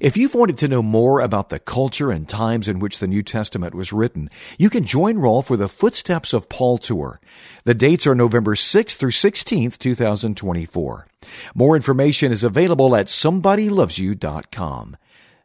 If 0.00 0.16
you've 0.16 0.34
wanted 0.34 0.58
to 0.58 0.68
know 0.68 0.82
more 0.82 1.20
about 1.20 1.48
the 1.48 1.58
culture 1.58 2.10
and 2.10 2.28
times 2.28 2.68
in 2.68 2.78
which 2.78 3.00
the 3.00 3.08
New 3.08 3.22
Testament 3.22 3.74
was 3.74 3.92
written, 3.92 4.30
you 4.56 4.70
can 4.70 4.84
join 4.84 5.16
Raul 5.16 5.44
for 5.44 5.56
the 5.56 5.68
Footsteps 5.68 6.32
of 6.32 6.48
Paul 6.48 6.78
tour. 6.78 7.20
The 7.64 7.74
dates 7.74 8.06
are 8.06 8.14
November 8.14 8.54
6th 8.54 8.96
through 8.96 9.10
16th, 9.10 9.78
2024. 9.78 11.06
More 11.54 11.74
information 11.74 12.30
is 12.30 12.44
available 12.44 12.94
at 12.94 13.06
somebodylovesyou.com. 13.06 14.96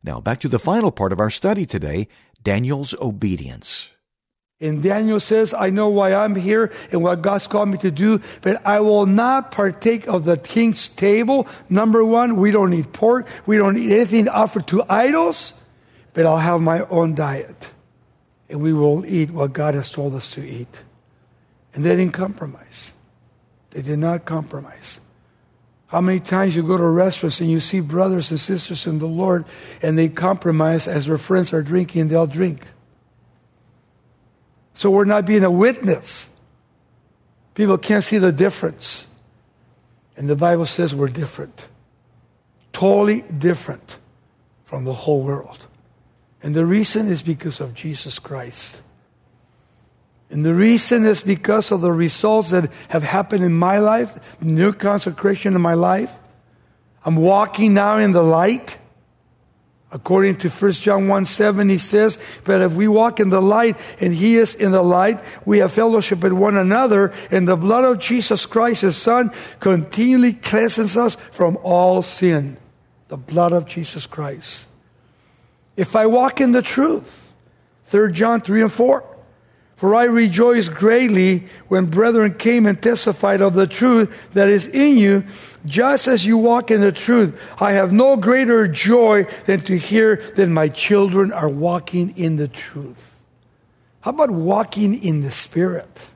Now 0.03 0.19
back 0.19 0.39
to 0.41 0.47
the 0.47 0.59
final 0.59 0.91
part 0.91 1.11
of 1.11 1.19
our 1.19 1.31
study 1.31 1.65
today, 1.65 2.07
Daniel's 2.43 2.93
obedience. 3.01 3.92
And 4.61 4.81
Daniel 4.81 5.19
says, 5.19 5.53
I 5.53 5.71
know 5.71 5.89
why 5.89 6.13
I'm 6.13 6.35
here 6.35 6.71
and 6.91 7.03
what 7.03 7.21
God's 7.21 7.47
called 7.47 7.69
me 7.69 7.77
to 7.79 7.91
do, 7.91 8.21
but 8.41 8.65
I 8.65 8.79
will 8.79 9.05
not 9.05 9.51
partake 9.51 10.07
of 10.07 10.23
the 10.23 10.37
king's 10.37 10.87
table. 10.87 11.47
Number 11.69 12.03
one, 12.05 12.37
we 12.37 12.51
don't 12.51 12.69
need 12.69 12.93
pork. 12.93 13.27
We 13.45 13.57
don't 13.57 13.75
need 13.75 13.91
anything 13.91 14.29
offered 14.29 14.67
to 14.67 14.83
idols, 14.87 15.59
but 16.13 16.25
I'll 16.25 16.37
have 16.37 16.61
my 16.61 16.81
own 16.85 17.13
diet. 17.13 17.71
And 18.47 18.61
we 18.61 18.71
will 18.71 19.05
eat 19.05 19.31
what 19.31 19.51
God 19.51 19.73
has 19.73 19.91
told 19.91 20.15
us 20.15 20.31
to 20.35 20.41
eat. 20.41 20.83
And 21.73 21.83
they 21.83 21.95
didn't 21.95 22.13
compromise. 22.13 22.93
They 23.71 23.81
did 23.81 23.99
not 23.99 24.25
compromise. 24.25 25.01
How 25.87 26.01
many 26.01 26.19
times 26.19 26.55
you 26.55 26.63
go 26.63 26.77
to 26.77 26.83
restaurants 26.83 27.41
and 27.41 27.51
you 27.51 27.59
see 27.59 27.79
brothers 27.79 28.31
and 28.31 28.39
sisters 28.39 28.87
in 28.87 28.99
the 28.99 29.07
Lord 29.07 29.45
and 29.81 29.97
they 29.97 30.09
compromise 30.09 30.87
as 30.87 31.07
their 31.07 31.17
friends 31.17 31.51
are 31.53 31.61
drinking, 31.61 32.07
they'll 32.07 32.27
drink. 32.27 32.65
So 34.73 34.89
we're 34.89 35.05
not 35.05 35.25
being 35.25 35.43
a 35.43 35.51
witness. 35.51 36.29
People 37.53 37.77
can't 37.77 38.03
see 38.03 38.17
the 38.17 38.31
difference. 38.31 39.07
And 40.17 40.29
the 40.29 40.35
Bible 40.35 40.65
says 40.65 40.93
we're 40.93 41.07
different. 41.07 41.67
Totally 42.71 43.21
different 43.21 43.97
from 44.65 44.85
the 44.85 44.93
whole 44.93 45.21
world. 45.21 45.67
And 46.41 46.55
the 46.55 46.65
reason 46.65 47.07
is 47.07 47.23
because 47.23 47.59
of 47.59 47.73
Jesus 47.73 48.19
Christ. 48.19 48.81
And 50.29 50.43
the 50.43 50.53
reason 50.53 51.05
is 51.05 51.21
because 51.21 51.71
of 51.71 51.81
the 51.81 51.91
results 51.91 52.49
that 52.49 52.71
have 52.89 53.03
happened 53.03 53.43
in 53.43 53.53
my 53.53 53.77
life, 53.77 54.19
new 54.41 54.73
consecration 54.73 55.53
in 55.53 55.61
my 55.61 55.75
life. 55.75 56.11
I'm 57.05 57.17
walking 57.17 57.75
now 57.75 57.97
in 57.99 58.13
the 58.13 58.23
light. 58.23 58.79
According 59.93 60.37
to 60.37 60.49
1 60.49 60.71
John 60.71 61.07
1 61.07 61.25
7, 61.25 61.69
he 61.69 61.77
says, 61.77 62.17
But 62.45 62.61
if 62.61 62.73
we 62.73 62.87
walk 62.87 63.19
in 63.19 63.29
the 63.29 63.41
light 63.41 63.77
and 63.99 64.11
he 64.11 64.37
is 64.37 64.55
in 64.55 64.71
the 64.71 64.81
light, 64.81 65.23
we 65.45 65.59
have 65.59 65.71
fellowship 65.71 66.23
with 66.23 66.33
one 66.33 66.57
another, 66.57 67.13
and 67.29 67.47
the 67.47 67.55
blood 67.55 67.83
of 67.83 67.99
Jesus 67.99 68.47
Christ, 68.47 68.81
his 68.81 68.97
Son, 68.97 69.31
continually 69.59 70.33
cleanses 70.33 70.97
us 70.97 71.15
from 71.31 71.59
all 71.61 72.01
sin. 72.01 72.57
The 73.09 73.17
blood 73.17 73.53
of 73.53 73.67
Jesus 73.67 74.07
Christ. 74.07 74.67
If 75.77 75.95
I 75.95 76.07
walk 76.07 76.41
in 76.41 76.53
the 76.53 76.63
truth, 76.63 77.31
3 77.85 78.11
John 78.13 78.41
3 78.41 78.63
and 78.63 78.73
4, 78.73 79.12
for 79.75 79.95
I 79.95 80.03
rejoiced 80.03 80.73
greatly 80.73 81.47
when 81.67 81.87
brethren 81.87 82.35
came 82.35 82.65
and 82.65 82.81
testified 82.81 83.41
of 83.41 83.53
the 83.53 83.67
truth 83.67 84.15
that 84.33 84.47
is 84.47 84.67
in 84.67 84.97
you, 84.97 85.25
just 85.65 86.07
as 86.07 86.25
you 86.25 86.37
walk 86.37 86.71
in 86.71 86.81
the 86.81 86.91
truth. 86.91 87.39
I 87.59 87.73
have 87.73 87.91
no 87.91 88.15
greater 88.15 88.67
joy 88.67 89.25
than 89.45 89.61
to 89.61 89.77
hear 89.77 90.17
that 90.35 90.47
my 90.47 90.69
children 90.69 91.33
are 91.33 91.49
walking 91.49 92.15
in 92.15 92.37
the 92.37 92.47
truth. 92.47 93.13
How 94.01 94.11
about 94.11 94.31
walking 94.31 95.01
in 95.01 95.21
the 95.21 95.31
Spirit? 95.31 96.09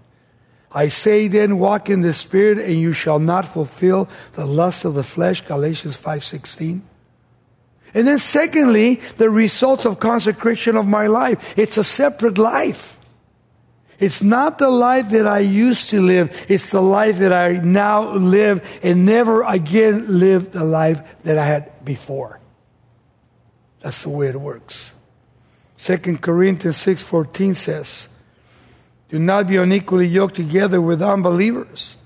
I 0.72 0.90
say 0.90 1.28
then, 1.28 1.58
walk 1.58 1.90
in 1.90 2.02
the 2.02 2.14
Spirit, 2.14 2.60
and 2.60 2.80
you 2.80 2.94
shall 2.94 3.20
not 3.20 3.48
fulfill 3.48 4.10
the 4.34 4.46
lust 4.46 4.86
of 4.86 4.94
the 4.94 5.04
flesh, 5.04 5.42
Galatians 5.42 5.98
5.16. 5.98 6.82
And 7.94 8.08
then 8.08 8.20
secondly, 8.20 9.02
the 9.18 9.30
results 9.30 9.86
of 9.86 10.00
consecration 10.00 10.76
of 10.76 10.86
my 10.86 11.08
life. 11.08 11.58
It's 11.58 11.78
a 11.78 11.84
separate 11.84 12.38
life. 12.38 12.97
It's 14.00 14.22
not 14.22 14.60
the 14.60 14.70
life 14.70 15.10
that 15.10 15.26
I 15.26 15.40
used 15.40 15.90
to 15.90 16.02
live. 16.02 16.46
It's 16.48 16.70
the 16.70 16.82
life 16.82 17.18
that 17.18 17.34
I 17.34 17.54
now 17.54 18.14
live 18.14 18.62
and 18.84 19.06
never 19.06 19.44
again 19.44 20.20
live 20.20 20.52
the 20.52 20.64
life 20.64 21.02
that 21.24 21.38
I 21.38 21.46
had 21.46 21.84
before. 21.84 22.40
That's 23.82 24.04
the 24.04 24.10
way 24.10 24.28
it 24.28 24.40
works. 24.40 24.94
2 25.78 26.22
Corinthians 26.22 26.78
6:14 26.78 27.56
says, 27.56 28.08
"Do 29.10 29.18
not 29.18 29.48
be 29.48 29.58
unequally 29.58 30.08
yoked 30.08 30.36
together 30.36 30.82
with 30.82 31.02
unbelievers. 31.02 31.98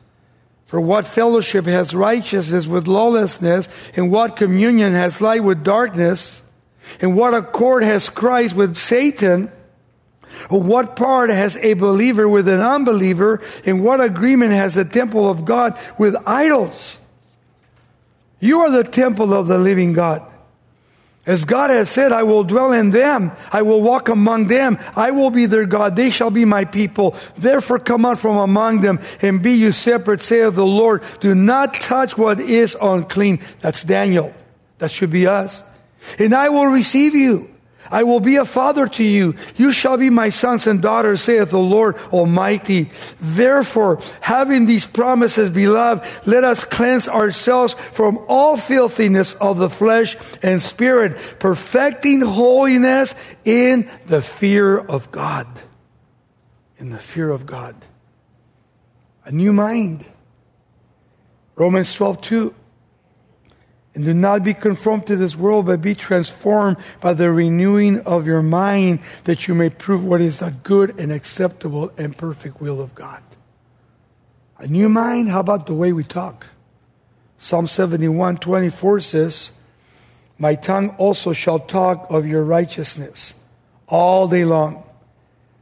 For 0.66 0.80
what 0.80 1.06
fellowship 1.06 1.66
has 1.66 1.94
righteousness 1.94 2.68
with 2.68 2.88
lawlessness, 2.88 3.68
and 3.98 4.10
what 4.10 4.38
communion 4.38 4.94
has 4.94 5.20
light 5.20 5.44
with 5.44 5.64
darkness, 5.64 6.44
and 7.02 7.16
what 7.16 7.34
accord 7.34 7.84
has 7.84 8.08
Christ 8.08 8.56
with 8.56 8.78
Satan?" 8.78 9.52
What 10.50 10.96
part 10.96 11.30
has 11.30 11.56
a 11.58 11.74
believer 11.74 12.28
with 12.28 12.48
an 12.48 12.62
unbeliever? 12.62 13.42
And 13.66 13.84
what 13.84 14.02
agreement 14.02 14.54
has 14.54 14.76
the 14.76 14.86
temple 14.86 15.30
of 15.30 15.46
God 15.46 15.78
with 15.98 16.16
idols? 16.26 16.98
You 18.40 18.62
are 18.62 18.72
the 18.72 18.84
temple 18.84 19.34
of 19.34 19.48
the 19.48 19.58
living 19.58 19.94
God. 19.94 20.28
As 21.24 21.46
God 21.46 21.70
has 21.70 21.88
said, 21.88 22.12
I 22.12 22.24
will 22.24 22.44
dwell 22.44 22.74
in 22.74 22.90
them. 22.90 23.32
I 23.52 23.62
will 23.62 23.82
walk 23.82 24.10
among 24.10 24.48
them. 24.48 24.80
I 24.96 25.12
will 25.12 25.30
be 25.30 25.46
their 25.46 25.66
God. 25.66 25.96
They 25.96 26.10
shall 26.10 26.32
be 26.32 26.46
my 26.46 26.66
people. 26.66 27.16
Therefore 27.38 27.78
come 27.78 28.08
out 28.08 28.18
from 28.18 28.38
among 28.38 28.82
them 28.82 29.00
and 29.22 29.42
be 29.42 29.52
you 29.52 29.72
separate, 29.72 30.22
saith 30.22 30.56
the 30.56 30.66
Lord. 30.66 31.04
Do 31.20 31.36
not 31.36 31.76
touch 31.76 32.18
what 32.18 32.40
is 32.40 32.76
unclean. 32.82 33.40
That's 33.60 33.84
Daniel. 33.84 34.34
That 34.80 34.90
should 34.90 35.12
be 35.12 35.28
us. 35.28 35.62
And 36.18 36.34
I 36.34 36.50
will 36.50 36.66
receive 36.66 37.14
you. 37.14 37.51
I 37.92 38.04
will 38.04 38.22
be 38.22 38.38
a 38.38 38.46
father 38.46 38.88
to 38.88 39.04
you. 39.04 39.36
You 39.58 39.74
shall 39.74 39.98
be 39.98 40.10
my 40.10 40.30
sons 40.30 40.66
and 40.66 40.82
daughters, 40.82 41.22
saith 41.22 41.50
the 41.50 41.60
Lord 41.60 41.98
Almighty. 42.12 42.90
Therefore, 43.20 44.00
having 44.22 44.66
these 44.66 44.88
promises, 44.88 45.50
beloved, 45.50 46.08
let 46.26 46.44
us 46.44 46.64
cleanse 46.64 47.10
ourselves 47.10 47.74
from 47.74 48.18
all 48.28 48.56
filthiness 48.56 49.34
of 49.36 49.58
the 49.58 49.70
flesh 49.70 50.16
and 50.42 50.62
spirit, 50.62 51.18
perfecting 51.40 52.22
holiness 52.22 53.14
in 53.44 53.90
the 54.08 54.22
fear 54.22 54.78
of 54.78 55.12
God. 55.12 55.48
In 56.78 56.90
the 56.90 57.00
fear 57.00 57.30
of 57.30 57.46
God. 57.46 57.76
A 59.26 59.32
new 59.32 59.54
mind. 59.54 60.06
Romans 61.56 61.94
12, 61.94 62.22
2. 62.22 62.56
And 63.94 64.06
do 64.06 64.14
not 64.14 64.44
be 64.44 64.54
conformed 64.54 65.08
to 65.08 65.18
this 65.18 65.36
world, 65.36 65.66
but 65.66 65.82
be 65.82 65.96
transformed 65.96 66.78
by 67.02 67.14
the 67.14 67.32
renewing 67.32 68.00
of 68.02 68.26
your 68.26 68.42
mind, 68.42 69.00
that 69.26 69.48
you 69.48 69.56
may 69.56 69.70
prove 69.70 70.04
what 70.04 70.22
is 70.22 70.40
the 70.40 70.52
good 70.64 70.98
and 70.98 71.12
acceptable 71.12 71.92
and 71.98 72.18
perfect 72.18 72.62
will 72.62 72.80
of 72.80 72.96
God. 72.96 73.22
A 74.60 74.68
new 74.68 74.88
mind, 74.88 75.30
how 75.30 75.42
about 75.42 75.66
the 75.66 75.74
way 75.74 75.92
we 75.92 76.04
talk? 76.04 76.48
Psalm 77.38 77.68
71 77.68 78.38
24 78.38 79.00
says, 79.00 79.52
My 80.38 80.56
tongue 80.56 80.90
also 80.92 81.34
shall 81.34 81.60
talk 81.60 82.06
of 82.10 82.28
your 82.28 82.44
righteousness 82.44 83.34
all 83.88 84.28
day 84.28 84.46
long. 84.46 84.84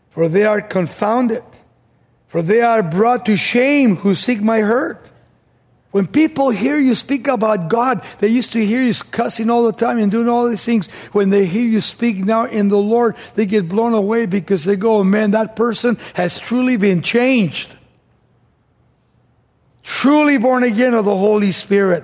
For 0.10 0.28
they 0.28 0.44
are 0.44 0.62
confounded, 0.62 1.44
for 2.28 2.42
they 2.42 2.62
are 2.62 2.84
brought 2.84 3.26
to 3.28 3.38
shame 3.38 3.96
who 3.98 4.16
seek 4.16 4.42
my 4.42 4.60
hurt. 4.60 5.09
When 5.92 6.06
people 6.06 6.52
hear 6.52 6.78
you 6.78 6.94
speak 6.94 7.28
about 7.28 7.68
God, 7.68 8.04
they 8.20 8.28
used 8.28 8.52
to 8.54 8.64
hear 8.64 8.82
you 8.82 8.94
cussing 8.94 9.50
all 9.50 9.66
the 9.66 9.72
time 9.72 9.98
and 9.98 10.12
doing 10.12 10.30
all 10.30 10.48
these 10.48 10.64
things. 10.64 10.88
When 11.14 11.32
they 11.32 11.48
hear 11.48 11.64
you 11.64 11.82
speak 11.82 12.18
now 12.18 12.46
in 12.46 12.70
the 12.70 12.78
Lord, 12.78 13.16
they 13.34 13.48
get 13.48 13.68
blown 13.68 13.94
away 13.94 14.28
because 14.28 14.66
they 14.66 14.76
go, 14.76 15.04
man, 15.04 15.32
that 15.32 15.56
person 15.56 15.98
has 16.14 16.40
truly 16.40 16.78
been 16.78 17.02
changed. 17.02 17.76
Truly 19.82 20.38
born 20.38 20.64
again 20.64 20.94
of 20.94 21.06
the 21.06 21.18
Holy 21.18 21.52
Spirit. 21.52 22.04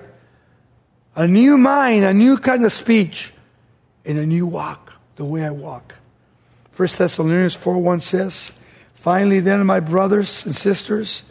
A 1.15 1.27
new 1.27 1.57
mind, 1.57 2.03
a 2.05 2.13
new 2.13 2.37
kind 2.37 2.65
of 2.65 2.73
speech, 2.73 3.31
and 4.03 4.17
a 4.17 4.25
new 4.25 4.47
walk, 4.47 4.93
the 5.15 5.25
way 5.25 5.45
I 5.45 5.51
walk. 5.51 5.95
1 6.75 6.89
Thessalonians 6.97 7.53
4 7.53 7.77
1 7.77 7.99
says, 7.99 8.51
Finally, 8.95 9.41
then, 9.41 9.63
my 9.65 9.79
brothers 9.79 10.43
and 10.45 10.55
sisters, 10.55 11.23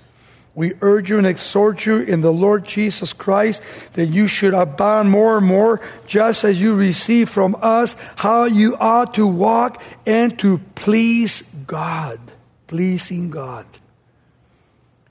we 0.55 0.75
urge 0.83 1.11
you 1.11 1.19
and 1.19 1.27
exhort 1.27 1.85
you 1.85 1.99
in 1.99 2.21
the 2.21 2.33
Lord 2.33 2.65
Jesus 2.65 3.13
Christ 3.13 3.63
that 3.95 4.07
you 4.07 4.29
should 4.29 4.55
abound 4.55 5.11
more 5.11 5.39
and 5.39 5.47
more, 5.47 5.81
just 6.07 6.45
as 6.45 6.61
you 6.61 6.77
receive 6.77 7.29
from 7.29 7.57
us 7.61 7.97
how 8.17 8.45
you 8.45 8.77
ought 8.79 9.15
to 9.15 9.27
walk 9.27 9.83
and 10.07 10.39
to 10.39 10.59
please 10.77 11.43
God. 11.67 12.21
Pleasing 12.69 13.31
God. 13.31 13.67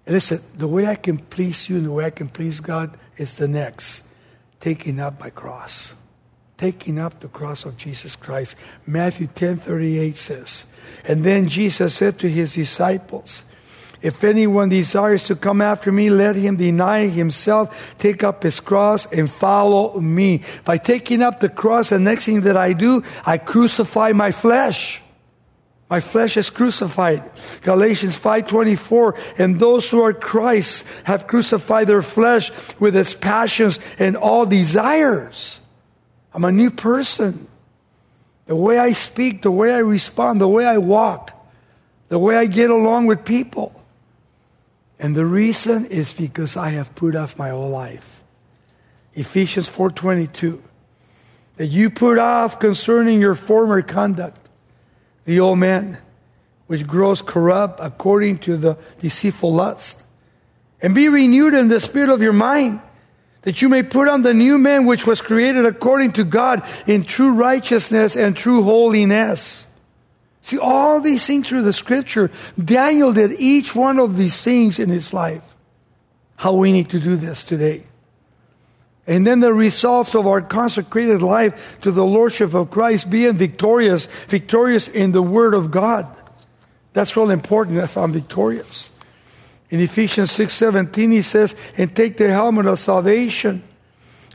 And 0.05 0.15
listen, 0.15 0.41
the 0.55 0.67
way 0.67 0.87
I 0.87 0.95
can 0.95 1.17
please 1.17 1.69
you 1.69 1.77
and 1.77 1.85
the 1.85 1.91
way 1.91 2.05
I 2.05 2.09
can 2.09 2.29
please 2.29 2.59
God 2.59 2.97
is 3.17 3.37
the 3.37 3.47
next 3.47 4.03
taking 4.59 4.99
up 4.99 5.19
my 5.19 5.29
cross. 5.29 5.93
Taking 6.57 6.99
up 6.99 7.19
the 7.19 7.27
cross 7.27 7.65
of 7.65 7.75
Jesus 7.75 8.15
Christ. 8.15 8.55
Matthew 8.87 9.27
10 9.27 9.57
38 9.57 10.15
says, 10.15 10.65
And 11.03 11.25
then 11.25 11.49
Jesus 11.49 11.95
said 11.95 12.17
to 12.19 12.29
his 12.29 12.53
disciples, 12.53 13.43
if 14.03 14.21
anyone 14.25 14.67
desires 14.67 15.23
to 15.27 15.35
come 15.35 15.61
after 15.61 15.89
me, 15.89 16.09
let 16.09 16.35
him 16.35 16.57
deny 16.57 17.07
himself, 17.07 17.95
take 17.97 18.21
up 18.21 18.43
his 18.43 18.59
cross, 18.59 19.07
and 19.13 19.31
follow 19.31 19.97
me. 19.97 20.43
By 20.65 20.77
taking 20.77 21.21
up 21.21 21.39
the 21.39 21.47
cross, 21.47 21.87
the 21.87 21.99
next 21.99 22.25
thing 22.25 22.41
that 22.41 22.57
I 22.57 22.73
do, 22.73 23.01
I 23.25 23.37
crucify 23.37 24.11
my 24.11 24.31
flesh. 24.31 25.01
My 25.89 26.01
flesh 26.01 26.35
is 26.35 26.49
crucified. 26.49 27.23
Galatians 27.61 28.17
5:24 28.17 29.15
and 29.37 29.59
those 29.59 29.89
who 29.89 30.01
are 30.01 30.11
Christ 30.11 30.83
have 31.05 31.27
crucified 31.27 31.87
their 31.87 32.01
flesh 32.01 32.51
with 32.79 32.97
its 32.97 33.13
passions 33.13 33.79
and 33.99 34.17
all 34.17 34.45
desires. 34.45 35.61
I'm 36.33 36.43
a 36.43 36.51
new 36.51 36.71
person. 36.71 37.47
The 38.47 38.55
way 38.55 38.79
I 38.79 38.91
speak, 38.91 39.43
the 39.43 39.51
way 39.51 39.71
I 39.71 39.79
respond, 39.79 40.41
the 40.41 40.47
way 40.49 40.65
I 40.65 40.77
walk, 40.77 41.31
the 42.09 42.19
way 42.19 42.35
I 42.35 42.47
get 42.47 42.69
along 42.69 43.05
with 43.05 43.23
people. 43.23 43.71
And 45.03 45.17
the 45.17 45.25
reason 45.25 45.85
is 45.87 46.13
because 46.13 46.55
I 46.55 46.69
have 46.69 46.95
put 46.95 47.13
off 47.13 47.37
my 47.37 47.49
whole 47.49 47.69
life. 47.69 48.21
Ephesians 49.13 49.67
4:22 49.67 50.61
that 51.57 51.67
you 51.67 51.89
put 51.89 52.17
off 52.17 52.57
concerning 52.57 53.19
your 53.19 53.35
former 53.35 53.81
conduct 53.81 54.49
the 55.25 55.41
old 55.41 55.59
man 55.59 55.97
which 56.67 56.87
grows 56.87 57.21
corrupt 57.21 57.79
according 57.83 58.39
to 58.39 58.55
the 58.55 58.77
deceitful 59.01 59.53
lust 59.53 60.01
and 60.81 60.95
be 60.95 61.09
renewed 61.09 61.53
in 61.53 61.67
the 61.67 61.81
spirit 61.81 62.09
of 62.09 62.21
your 62.21 62.33
mind 62.33 62.79
that 63.43 63.61
you 63.61 63.67
may 63.67 63.83
put 63.83 64.07
on 64.07 64.23
the 64.23 64.33
new 64.33 64.57
man 64.57 64.85
which 64.85 65.05
was 65.05 65.21
created 65.21 65.65
according 65.65 66.13
to 66.13 66.23
God 66.23 66.63
in 66.87 67.03
true 67.03 67.33
righteousness 67.33 68.15
and 68.15 68.37
true 68.37 68.63
holiness. 68.63 69.67
See, 70.43 70.59
all 70.59 70.99
these 70.99 71.25
things 71.25 71.47
through 71.47 71.63
the 71.63 71.73
scripture, 71.73 72.29
Daniel 72.63 73.13
did 73.13 73.31
each 73.39 73.73
one 73.73 73.97
of 73.97 74.17
these 74.17 74.43
things 74.43 74.77
in 74.77 74.89
his 74.89 75.13
life. 75.13 75.41
How 76.35 76.53
we 76.53 76.73
need 76.73 76.89
to 76.89 76.99
do 76.99 77.15
this 77.15 77.45
today. 77.45 77.85
And 79.07 79.25
then 79.25 79.39
the 79.39 79.53
results 79.53 80.15
of 80.15 80.27
our 80.27 80.41
consecrated 80.41 81.21
life 81.21 81.77
to 81.81 81.91
the 81.91 82.03
Lordship 82.03 82.53
of 82.53 82.71
Christ 82.71 83.09
being 83.09 83.37
victorious, 83.37 84.07
victorious 84.27 84.89
in 84.89 85.13
the 85.13 85.21
Word 85.21 85.53
of 85.53 85.71
God. 85.71 86.07
That's 86.91 87.15
really 87.15 87.33
important 87.33 87.77
if 87.77 87.97
I'm 87.97 88.11
victorious. 88.11 88.91
In 89.69 89.79
Ephesians 89.79 90.29
6:17 90.31 91.11
he 91.11 91.21
says, 91.21 91.55
"And 91.77 91.95
take 91.95 92.17
the 92.17 92.29
helmet 92.29 92.65
of 92.65 92.79
salvation 92.79 93.63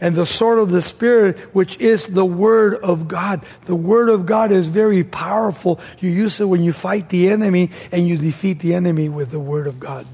and 0.01 0.15
the 0.15 0.27
sword 0.27 0.59
of 0.59 0.71
the 0.71 0.83
Spirit, 0.83 1.39
which 1.55 1.77
is 1.79 2.09
the 2.09 2.25
Word 2.25 2.75
of 2.77 3.09
God. 3.09 3.45
The 3.65 3.75
Word 3.75 4.09
of 4.09 4.27
God 4.27 4.53
is 4.53 4.69
very 4.69 5.03
powerful. 5.05 5.81
You 5.99 6.11
use 6.11 6.41
it 6.41 6.45
when 6.45 6.63
you 6.63 6.73
fight 6.73 7.09
the 7.09 7.29
enemy 7.31 7.71
and 7.91 8.07
you 8.07 8.17
defeat 8.17 8.61
the 8.61 8.75
enemy 8.75 9.09
with 9.09 9.31
the 9.31 9.41
Word 9.41 9.67
of 9.67 9.81
God. 9.81 10.07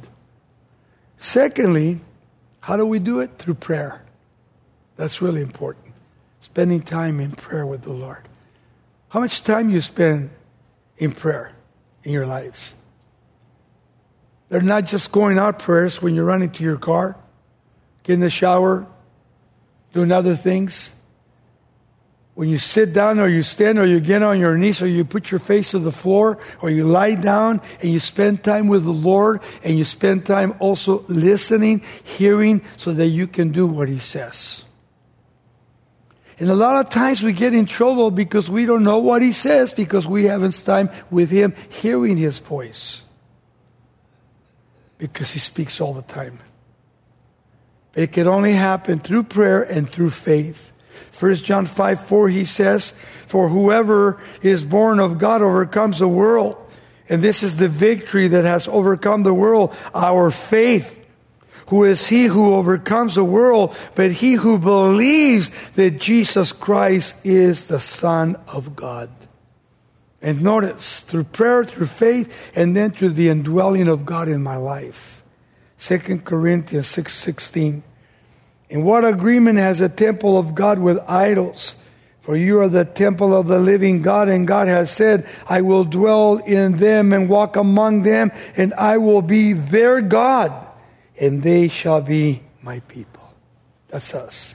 Secondly, 1.19 2.01
how 2.61 2.77
do 2.77 2.87
we 2.87 2.99
do 2.99 3.21
it? 3.21 3.39
Through 3.39 3.55
prayer. 3.55 4.03
That's 4.97 5.21
really 5.21 5.43
important. 5.43 5.87
Spending 6.41 6.83
time 6.83 7.21
in 7.21 7.33
prayer 7.33 7.67
with 7.67 7.83
the 7.83 7.93
Lord. 7.93 8.29
How 9.09 9.21
much 9.21 9.43
time 9.43 9.71
you 9.71 9.81
spend 9.81 10.31
in 10.99 11.13
prayer 11.13 11.53
in 12.03 12.13
your 12.13 12.27
lives? 12.27 12.75
They're 14.49 14.61
not 14.61 14.85
just 14.85 15.13
going 15.13 15.39
out 15.39 15.59
prayers 15.59 16.01
when 16.01 16.15
you're 16.15 16.25
running 16.25 16.51
to 16.51 16.63
your 16.63 16.77
car, 16.77 17.17
get 18.03 18.15
in 18.15 18.21
the 18.21 18.31
shower, 18.31 18.87
doing 19.95 20.13
other 20.13 20.37
things. 20.37 20.93
When 22.35 22.49
you 22.49 22.59
sit 22.59 22.93
down 22.93 23.21
or 23.21 23.29
you 23.29 23.45
stand 23.45 23.79
or 23.79 23.87
you 23.87 24.01
get 24.01 24.25
on 24.25 24.41
your 24.41 24.59
knees 24.59 24.83
or 24.83 24.89
you 24.89 25.05
put 25.05 25.31
your 25.31 25.39
face 25.39 25.71
to 25.71 25.79
the 25.79 25.93
floor 25.93 26.39
or 26.61 26.69
you 26.69 26.83
lie 26.83 27.15
down 27.15 27.63
and 27.81 27.93
you 27.93 28.01
spend 28.01 28.43
time 28.43 28.67
with 28.67 28.83
the 28.83 28.93
Lord 28.93 29.41
and 29.63 29.79
you 29.79 29.85
spend 29.85 30.27
time 30.27 30.55
also 30.59 31.05
listening, 31.07 31.83
hearing 32.03 32.63
so 32.77 32.93
that 32.93 33.07
you 33.07 33.29
can 33.29 33.53
do 33.53 33.69
what 33.69 33.89
He 33.89 34.01
says. 34.01 34.65
And 36.41 36.51
a 36.51 36.57
lot 36.57 36.85
of 36.85 36.91
times 36.91 37.23
we 37.23 37.33
get 37.33 37.55
in 37.55 37.67
trouble 37.67 38.11
because 38.11 38.51
we 38.51 38.67
don't 38.67 38.83
know 38.83 38.99
what 38.99 39.23
He 39.23 39.31
says 39.31 39.73
because 39.73 40.05
we 40.05 40.25
haven't 40.25 40.53
spent 40.53 40.91
time 40.91 41.05
with 41.13 41.31
Him 41.31 41.55
hearing 41.71 42.17
His 42.17 42.41
voice. 42.41 43.03
Because 44.99 45.31
He 45.31 45.39
speaks 45.39 45.81
all 45.81 45.95
the 45.95 46.03
time. 46.03 46.41
It 47.95 48.13
can 48.13 48.27
only 48.27 48.53
happen 48.53 48.99
through 48.99 49.25
prayer 49.25 49.63
and 49.63 49.91
through 49.91 50.11
faith. 50.11 50.73
1 51.19 51.35
John 51.37 51.67
5 51.67 52.07
4, 52.07 52.29
he 52.29 52.45
says, 52.45 52.95
For 53.27 53.49
whoever 53.49 54.21
is 54.43 54.65
born 54.65 54.99
of 54.99 55.19
God 55.19 55.43
overcomes 55.43 55.99
the 55.99 56.09
world. 56.09 56.57
And 57.09 57.23
this 57.23 57.43
is 57.43 57.57
the 57.57 57.69
victory 57.69 58.29
that 58.29 58.45
has 58.45 58.67
overcome 58.67 59.23
the 59.23 59.35
world, 59.35 59.75
our 59.95 60.31
faith. 60.31 61.01
Who 61.69 61.85
is 61.85 62.09
he 62.09 62.25
who 62.25 62.55
overcomes 62.55 63.15
the 63.15 63.25
world, 63.25 63.77
but 63.95 64.13
he 64.13 64.35
who 64.35 64.59
believes 64.59 65.51
that 65.77 65.99
Jesus 65.99 66.53
Christ 66.53 67.15
is 67.25 67.69
the 67.69 67.81
Son 67.81 68.37
of 68.47 68.77
God. 68.77 69.09
And 70.21 70.43
notice, 70.43 71.01
through 71.01 71.25
prayer, 71.25 71.65
through 71.65 71.87
faith, 71.87 72.35
and 72.55 72.77
then 72.77 72.91
through 72.91 73.11
the 73.11 73.29
indwelling 73.29 73.89
of 73.89 74.05
God 74.05 74.29
in 74.29 74.43
my 74.43 74.57
life. 74.57 75.24
2 75.85 76.21
Corinthians 76.25 76.87
6 76.87 77.13
16. 77.13 77.83
In 78.71 78.85
what 78.85 79.05
agreement 79.05 79.59
has 79.59 79.83
a 79.83 79.89
temple 79.91 80.39
of 80.39 80.55
God 80.55 80.79
with 80.79 80.99
idols? 81.07 81.77
For 82.23 82.37
you 82.37 82.59
are 82.61 82.71
the 82.71 82.87
temple 82.87 83.37
of 83.37 83.49
the 83.49 83.59
living 83.59 84.01
God, 84.01 84.31
and 84.31 84.49
God 84.49 84.67
has 84.67 84.91
said, 84.91 85.29
I 85.47 85.61
will 85.61 85.85
dwell 85.85 86.39
in 86.39 86.79
them 86.79 87.13
and 87.13 87.29
walk 87.29 87.55
among 87.55 88.01
them, 88.01 88.33
and 88.57 88.73
I 88.75 88.97
will 88.97 89.21
be 89.21 89.53
their 89.53 90.01
God, 90.01 90.55
and 91.21 91.43
they 91.43 91.69
shall 91.69 92.01
be 92.01 92.43
my 92.63 92.81
people. 92.81 93.35
That's 93.89 94.15
us. 94.15 94.55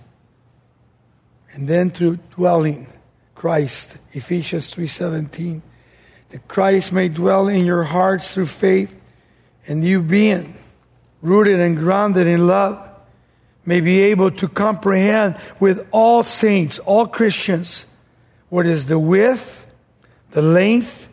And 1.53 1.67
then 1.67 1.91
through 1.91 2.17
dwelling, 2.35 2.87
Christ, 3.35 3.97
Ephesians 4.13 4.73
3:17, 4.73 5.61
that 6.31 6.47
Christ 6.47 6.91
may 6.91 7.07
dwell 7.07 7.47
in 7.47 7.65
your 7.65 7.83
hearts 7.83 8.33
through 8.33 8.47
faith, 8.47 8.95
and 9.67 9.85
you 9.85 10.01
being 10.01 10.55
rooted 11.21 11.59
and 11.59 11.77
grounded 11.77 12.27
in 12.27 12.47
love, 12.47 12.85
may 13.65 13.81
be 13.81 13.99
able 14.01 14.31
to 14.31 14.47
comprehend 14.47 15.35
with 15.59 15.87
all 15.91 16.23
saints, 16.23 16.79
all 16.79 17.05
Christians, 17.05 17.85
what 18.49 18.65
is 18.65 18.85
the 18.85 18.97
width, 18.97 19.71
the 20.31 20.41
length, 20.41 21.07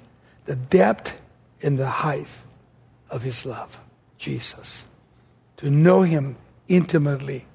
the 0.46 0.56
depth, 0.56 1.16
and 1.62 1.78
the 1.78 1.88
height 1.88 2.28
of 3.10 3.22
His 3.22 3.44
love, 3.44 3.80
Jesus. 4.18 4.84
To 5.58 5.70
know 5.70 6.02
Him 6.02 6.36
intimately. 6.68 7.46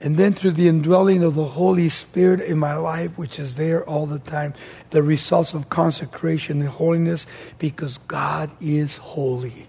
And 0.00 0.16
then 0.16 0.32
through 0.32 0.52
the 0.52 0.68
indwelling 0.68 1.22
of 1.22 1.34
the 1.34 1.44
Holy 1.44 1.88
Spirit 1.88 2.40
in 2.40 2.58
my 2.58 2.74
life, 2.74 3.16
which 3.16 3.38
is 3.38 3.56
there 3.56 3.84
all 3.84 4.06
the 4.06 4.18
time, 4.18 4.54
the 4.90 5.02
results 5.02 5.54
of 5.54 5.70
consecration 5.70 6.60
and 6.60 6.68
holiness, 6.68 7.26
because 7.58 7.98
God 7.98 8.50
is 8.60 8.98
holy. 8.98 9.68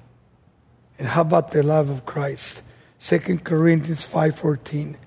And 0.97 1.07
how 1.10 1.21
about 1.21 1.51
the 1.51 1.63
love 1.63 1.89
of 1.89 2.05
Christ? 2.05 2.62
2 2.99 3.43
Corinthians 3.43 4.03
5:14. 4.03 4.97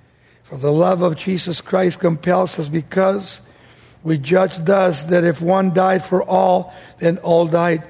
For 0.43 0.57
the 0.57 0.73
love 0.73 1.03
of 1.03 1.17
Jesus 1.17 1.61
Christ 1.61 2.01
compels 2.01 2.59
us 2.59 2.69
because 2.69 3.41
we 4.03 4.19
judge 4.19 4.59
thus 4.65 5.05
that 5.05 5.25
if 5.25 5.41
one 5.41 5.73
died 5.73 6.05
for 6.05 6.23
all, 6.23 6.73
then 6.99 7.19
all 7.19 7.47
died. 7.47 7.83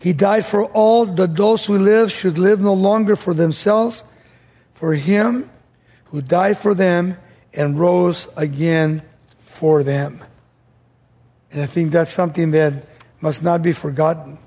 He 0.00 0.12
died 0.12 0.44
for 0.44 0.64
all 0.64 1.06
that 1.06 1.36
those 1.36 1.66
who 1.66 1.78
live 1.78 2.10
should 2.10 2.36
live 2.36 2.60
no 2.60 2.74
longer 2.74 3.14
for 3.14 3.34
themselves, 3.34 4.02
for 4.74 4.94
him 4.94 5.48
who 6.06 6.20
died 6.20 6.58
for 6.58 6.74
them 6.74 7.16
and 7.54 7.78
rose 7.78 8.26
again 8.36 9.02
for 9.44 9.84
them. 9.84 10.24
And 11.52 11.62
I 11.62 11.66
think 11.66 11.92
that's 11.92 12.12
something 12.12 12.50
that 12.52 12.72
must 13.20 13.42
not 13.42 13.62
be 13.62 13.72
forgotten. 13.72 14.38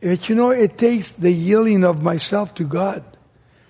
But 0.00 0.28
you 0.28 0.34
know, 0.34 0.50
it 0.50 0.78
takes 0.78 1.12
the 1.12 1.30
yielding 1.30 1.84
of 1.84 2.02
myself 2.02 2.54
to 2.56 2.64
God. 2.64 3.04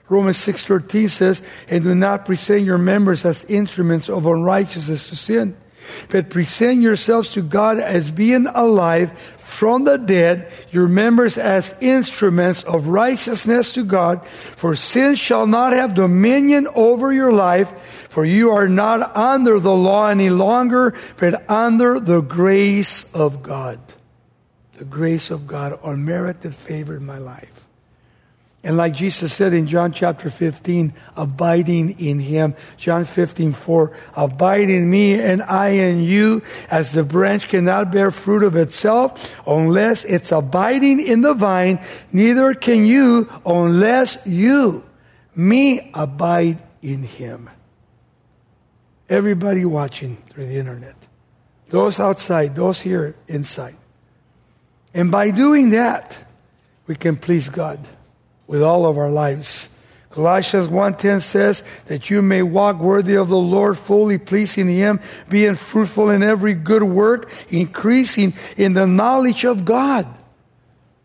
Romans 0.09 0.39
6.13 0.39 1.11
says, 1.11 1.43
And 1.69 1.85
do 1.85 1.95
not 1.95 2.25
present 2.25 2.63
your 2.63 2.79
members 2.79 3.25
as 3.25 3.45
instruments 3.45 4.09
of 4.09 4.27
unrighteousness 4.27 5.09
to 5.09 5.17
sin, 5.17 5.57
but 6.09 6.31
present 6.31 6.83
yourselves 6.83 7.29
to 7.31 7.43
God 7.43 7.79
as 7.79 8.11
being 8.11 8.47
alive 8.47 9.19
from 9.49 9.85
the 9.85 9.97
dead, 9.97 10.51
your 10.71 10.89
members 10.89 11.39
as 11.39 11.75
instruments 11.81 12.63
of 12.63 12.89
righteousness 12.89 13.73
to 13.73 13.85
God. 13.85 14.27
For 14.27 14.77
sin 14.77 15.15
shall 15.15 15.47
not 15.47 15.73
have 15.73 15.95
dominion 15.95 16.69
over 16.75 17.13
your 17.13 17.33
life, 17.33 17.71
for 18.09 18.25
you 18.25 18.51
are 18.51 18.69
not 18.69 19.17
under 19.17 19.59
the 19.59 19.75
law 19.75 20.09
any 20.09 20.31
longer, 20.31 20.95
but 21.17 21.49
under 21.51 21.99
the 21.99 22.21
grace 22.21 23.13
of 23.15 23.43
God. 23.43 23.81
The 24.79 24.85
grace 24.85 25.31
of 25.31 25.49
God, 25.49 25.77
or 25.83 25.97
merit 25.97 26.43
that 26.43 26.55
favored 26.55 27.03
my 27.03 27.19
life. 27.19 27.69
And 28.63 28.77
like 28.77 28.95
Jesus 28.95 29.33
said 29.33 29.53
in 29.53 29.67
John 29.67 29.93
chapter 29.93 30.31
15, 30.31 30.93
abiding 31.17 31.99
in 31.99 32.21
him. 32.21 32.55
John 32.77 33.05
15, 33.05 33.55
4, 33.55 33.97
abide 34.15 34.71
in 34.71 34.89
me 34.89 35.21
and 35.21 35.43
I 35.43 35.71
in 35.71 36.05
you, 36.05 36.43
as 36.71 36.93
the 36.93 37.03
branch 37.03 37.49
cannot 37.49 37.91
bear 37.91 38.13
fruit 38.13 38.45
of 38.45 38.55
itself 38.55 39.35
unless 39.47 40.05
it's 40.05 40.31
abiding 40.31 41.01
in 41.01 41.23
the 41.23 41.35
vine, 41.35 41.81
neither 42.13 42.55
can 42.55 42.87
you 42.87 43.29
unless 43.45 44.25
you, 44.27 44.85
me, 45.35 45.91
abide 45.93 46.63
in 46.83 47.03
him. 47.03 47.51
Everybody 49.09 49.65
watching 49.65 50.19
through 50.31 50.47
the 50.47 50.57
internet, 50.57 50.95
those 51.69 51.99
outside, 51.99 52.55
those 52.55 52.81
here 52.81 53.17
inside. 53.27 53.77
And 54.95 55.11
by 55.11 55.31
doing 55.31 55.71
that, 55.71 56.17
we 56.87 56.97
can 56.97 57.17
please 57.17 57.49
God 57.49 57.79
with 58.47 58.63
all 58.63 58.87
of 58.87 58.97
our 58.97 59.11
lives. 59.11 59.69
Colossians 60.11 60.69
1:10 60.69 61.21
says 61.21 61.63
that 61.87 62.11
you 62.11 62.23
may 62.23 62.43
walk 62.43 62.81
worthy 62.81 63.15
of 63.15 63.29
the 63.29 63.37
Lord, 63.37 63.79
fully 63.79 64.19
pleasing 64.19 64.67
him, 64.69 65.01
being 65.29 65.55
fruitful 65.55 66.11
in 66.11 66.23
every 66.23 66.55
good 66.55 66.83
work, 66.83 67.31
increasing 67.51 68.33
in 68.57 68.73
the 68.73 68.87
knowledge 68.87 69.45
of 69.45 69.65
God. 69.65 70.07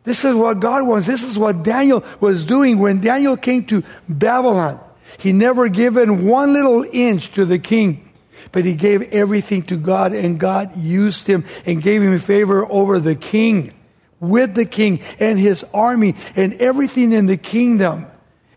This 0.04 0.26
is 0.26 0.36
what 0.36 0.60
God 0.60 0.88
wants. 0.88 1.06
This 1.06 1.24
is 1.24 1.38
what 1.38 1.64
Daniel 1.64 2.04
was 2.20 2.46
doing 2.46 2.80
when 2.80 3.02
Daniel 3.02 3.38
came 3.38 3.66
to 3.66 3.84
Babylon. 4.08 4.80
He 5.18 5.32
never 5.32 5.70
given 5.70 6.26
one 6.26 6.54
little 6.54 6.86
inch 6.92 7.32
to 7.34 7.46
the 7.46 7.60
king, 7.60 8.10
but 8.54 8.64
he 8.64 8.76
gave 8.76 9.02
everything 9.12 9.64
to 9.64 9.76
God 9.76 10.14
and 10.14 10.40
God 10.40 10.78
used 10.78 11.28
him 11.28 11.44
and 11.66 11.82
gave 11.82 12.02
him 12.02 12.18
favor 12.20 12.66
over 12.72 13.00
the 13.00 13.16
king 13.16 13.74
with 14.22 14.54
the 14.54 14.66
king 14.66 15.02
and 15.20 15.38
his 15.38 15.66
army 15.74 16.16
and 16.36 16.54
everything 16.54 17.12
in 17.12 17.26
the 17.26 17.36
kingdom. 17.36 18.06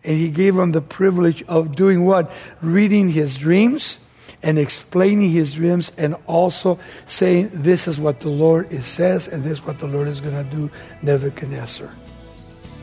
And 0.04 0.16
he 0.16 0.28
gave 0.28 0.54
him 0.56 0.70
the 0.70 0.80
privilege 0.80 1.42
of 1.44 1.74
doing 1.74 2.04
what? 2.04 2.30
Reading 2.62 3.08
his 3.08 3.36
dreams 3.36 3.98
and 4.42 4.58
explaining 4.58 5.30
his 5.30 5.54
dreams 5.54 5.90
and 5.96 6.14
also 6.26 6.78
saying, 7.06 7.50
This 7.52 7.88
is 7.88 7.98
what 7.98 8.20
the 8.20 8.28
Lord 8.28 8.70
says 8.84 9.26
and 9.26 9.42
this 9.42 9.58
is 9.58 9.66
what 9.66 9.80
the 9.80 9.88
Lord 9.88 10.06
is 10.06 10.20
going 10.20 10.36
to 10.36 10.56
do, 10.56 10.70
Nebuchadnezzar. 11.02 11.90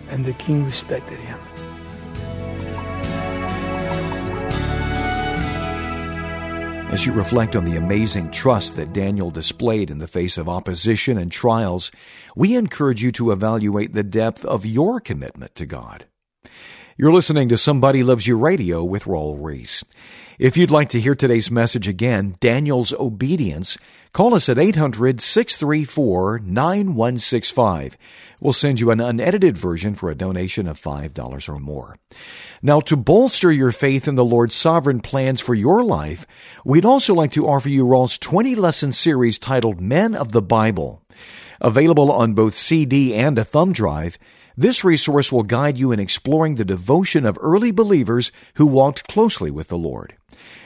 And 0.09 0.25
the 0.25 0.33
king 0.33 0.65
respected 0.65 1.19
him. 1.19 1.39
As 6.93 7.07
you 7.07 7.11
reflect 7.11 7.55
on 7.55 7.63
the 7.63 7.75
amazing 7.75 8.29
trust 8.29 8.75
that 8.75 8.93
Daniel 8.93 9.31
displayed 9.31 9.89
in 9.89 9.97
the 9.97 10.07
face 10.07 10.37
of 10.37 10.47
opposition 10.47 11.17
and 11.17 11.31
trials, 11.31 11.89
we 12.35 12.55
encourage 12.55 13.01
you 13.01 13.11
to 13.13 13.31
evaluate 13.31 13.93
the 13.93 14.03
depth 14.03 14.45
of 14.45 14.63
your 14.63 14.99
commitment 14.99 15.55
to 15.55 15.65
God. 15.65 16.05
You're 16.95 17.11
listening 17.11 17.49
to 17.49 17.57
Somebody 17.57 18.03
Loves 18.03 18.27
You 18.27 18.37
Radio 18.37 18.83
with 18.83 19.05
Raul 19.05 19.35
Ries. 19.39 19.83
If 20.37 20.57
you'd 20.57 20.69
like 20.69 20.89
to 20.89 21.01
hear 21.01 21.15
today's 21.15 21.49
message 21.49 21.87
again, 21.87 22.35
Daniel's 22.39 22.93
Obedience, 22.93 23.79
call 24.13 24.35
us 24.35 24.47
at 24.47 24.59
800 24.59 25.19
634 25.19 26.41
9165. 26.45 27.97
We'll 28.39 28.53
send 28.53 28.79
you 28.79 28.91
an 28.91 29.01
unedited 29.01 29.57
version 29.57 29.95
for 29.95 30.11
a 30.11 30.15
donation 30.15 30.67
of 30.67 30.79
$5 30.79 31.49
or 31.49 31.59
more. 31.59 31.97
Now, 32.61 32.79
to 32.81 32.95
bolster 32.95 33.51
your 33.51 33.71
faith 33.71 34.07
in 34.07 34.13
the 34.13 34.23
Lord's 34.23 34.53
sovereign 34.53 34.99
plans 34.99 35.41
for 35.41 35.55
your 35.55 35.83
life, 35.83 36.27
we'd 36.63 36.85
also 36.85 37.15
like 37.15 37.31
to 37.31 37.47
offer 37.47 37.69
you 37.69 37.87
Raul's 37.87 38.19
20 38.19 38.53
lesson 38.53 38.91
series 38.91 39.39
titled 39.39 39.81
Men 39.81 40.13
of 40.13 40.31
the 40.31 40.43
Bible. 40.43 41.01
Available 41.59 42.11
on 42.11 42.35
both 42.35 42.53
CD 42.53 43.15
and 43.15 43.39
a 43.39 43.43
thumb 43.43 43.73
drive, 43.73 44.19
this 44.55 44.83
resource 44.83 45.31
will 45.31 45.43
guide 45.43 45.77
you 45.77 45.91
in 45.91 45.99
exploring 45.99 46.55
the 46.55 46.65
devotion 46.65 47.25
of 47.25 47.37
early 47.41 47.71
believers 47.71 48.31
who 48.55 48.65
walked 48.65 49.07
closely 49.07 49.51
with 49.51 49.67
the 49.67 49.77
Lord. 49.77 50.15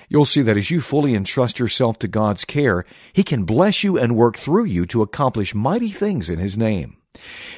You'll 0.09 0.25
see 0.25 0.41
that 0.41 0.57
as 0.57 0.71
you 0.71 0.79
fully 0.79 1.15
entrust 1.15 1.59
yourself 1.59 1.99
to 1.99 2.07
God's 2.07 2.45
care, 2.45 2.85
He 3.11 3.23
can 3.23 3.43
bless 3.43 3.83
you 3.83 3.97
and 3.97 4.15
work 4.15 4.37
through 4.37 4.65
you 4.65 4.85
to 4.87 5.01
accomplish 5.01 5.53
mighty 5.53 5.89
things 5.89 6.29
in 6.29 6.39
His 6.39 6.57
name. 6.57 6.97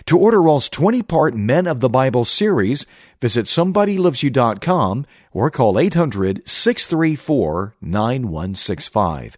To 0.06 0.18
order 0.18 0.42
Raul's 0.42 0.70
20 0.70 1.04
part 1.04 1.36
Men 1.36 1.68
of 1.68 1.80
the 1.80 1.90
Bible 1.90 2.26
series, 2.26 2.86
visit 3.22 3.46
somebodylovesyou.com 3.46 5.06
or 5.32 5.52
call 5.52 5.78
800 5.78 6.48
634 6.48 7.76
9165. 7.82 9.38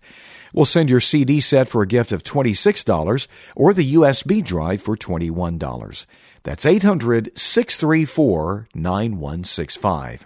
We'll 0.53 0.65
send 0.65 0.89
your 0.89 0.99
CD 0.99 1.39
set 1.39 1.69
for 1.69 1.81
a 1.81 1.87
gift 1.87 2.11
of 2.11 2.23
$26 2.23 3.27
or 3.55 3.73
the 3.73 3.93
USB 3.95 4.43
drive 4.43 4.81
for 4.81 4.97
$21. 4.97 6.05
That's 6.43 6.65
800 6.65 7.37
634 7.37 8.67
9165. 8.73 10.25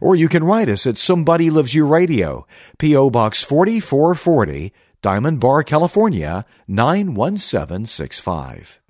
Or 0.00 0.16
you 0.16 0.28
can 0.28 0.44
write 0.44 0.68
us 0.68 0.86
at 0.86 0.98
Somebody 0.98 1.50
Loves 1.50 1.74
You 1.74 1.86
Radio, 1.86 2.46
P.O. 2.78 3.10
Box 3.10 3.44
4440, 3.44 4.72
Diamond 5.00 5.40
Bar, 5.40 5.62
California 5.62 6.44
91765. 6.66 8.81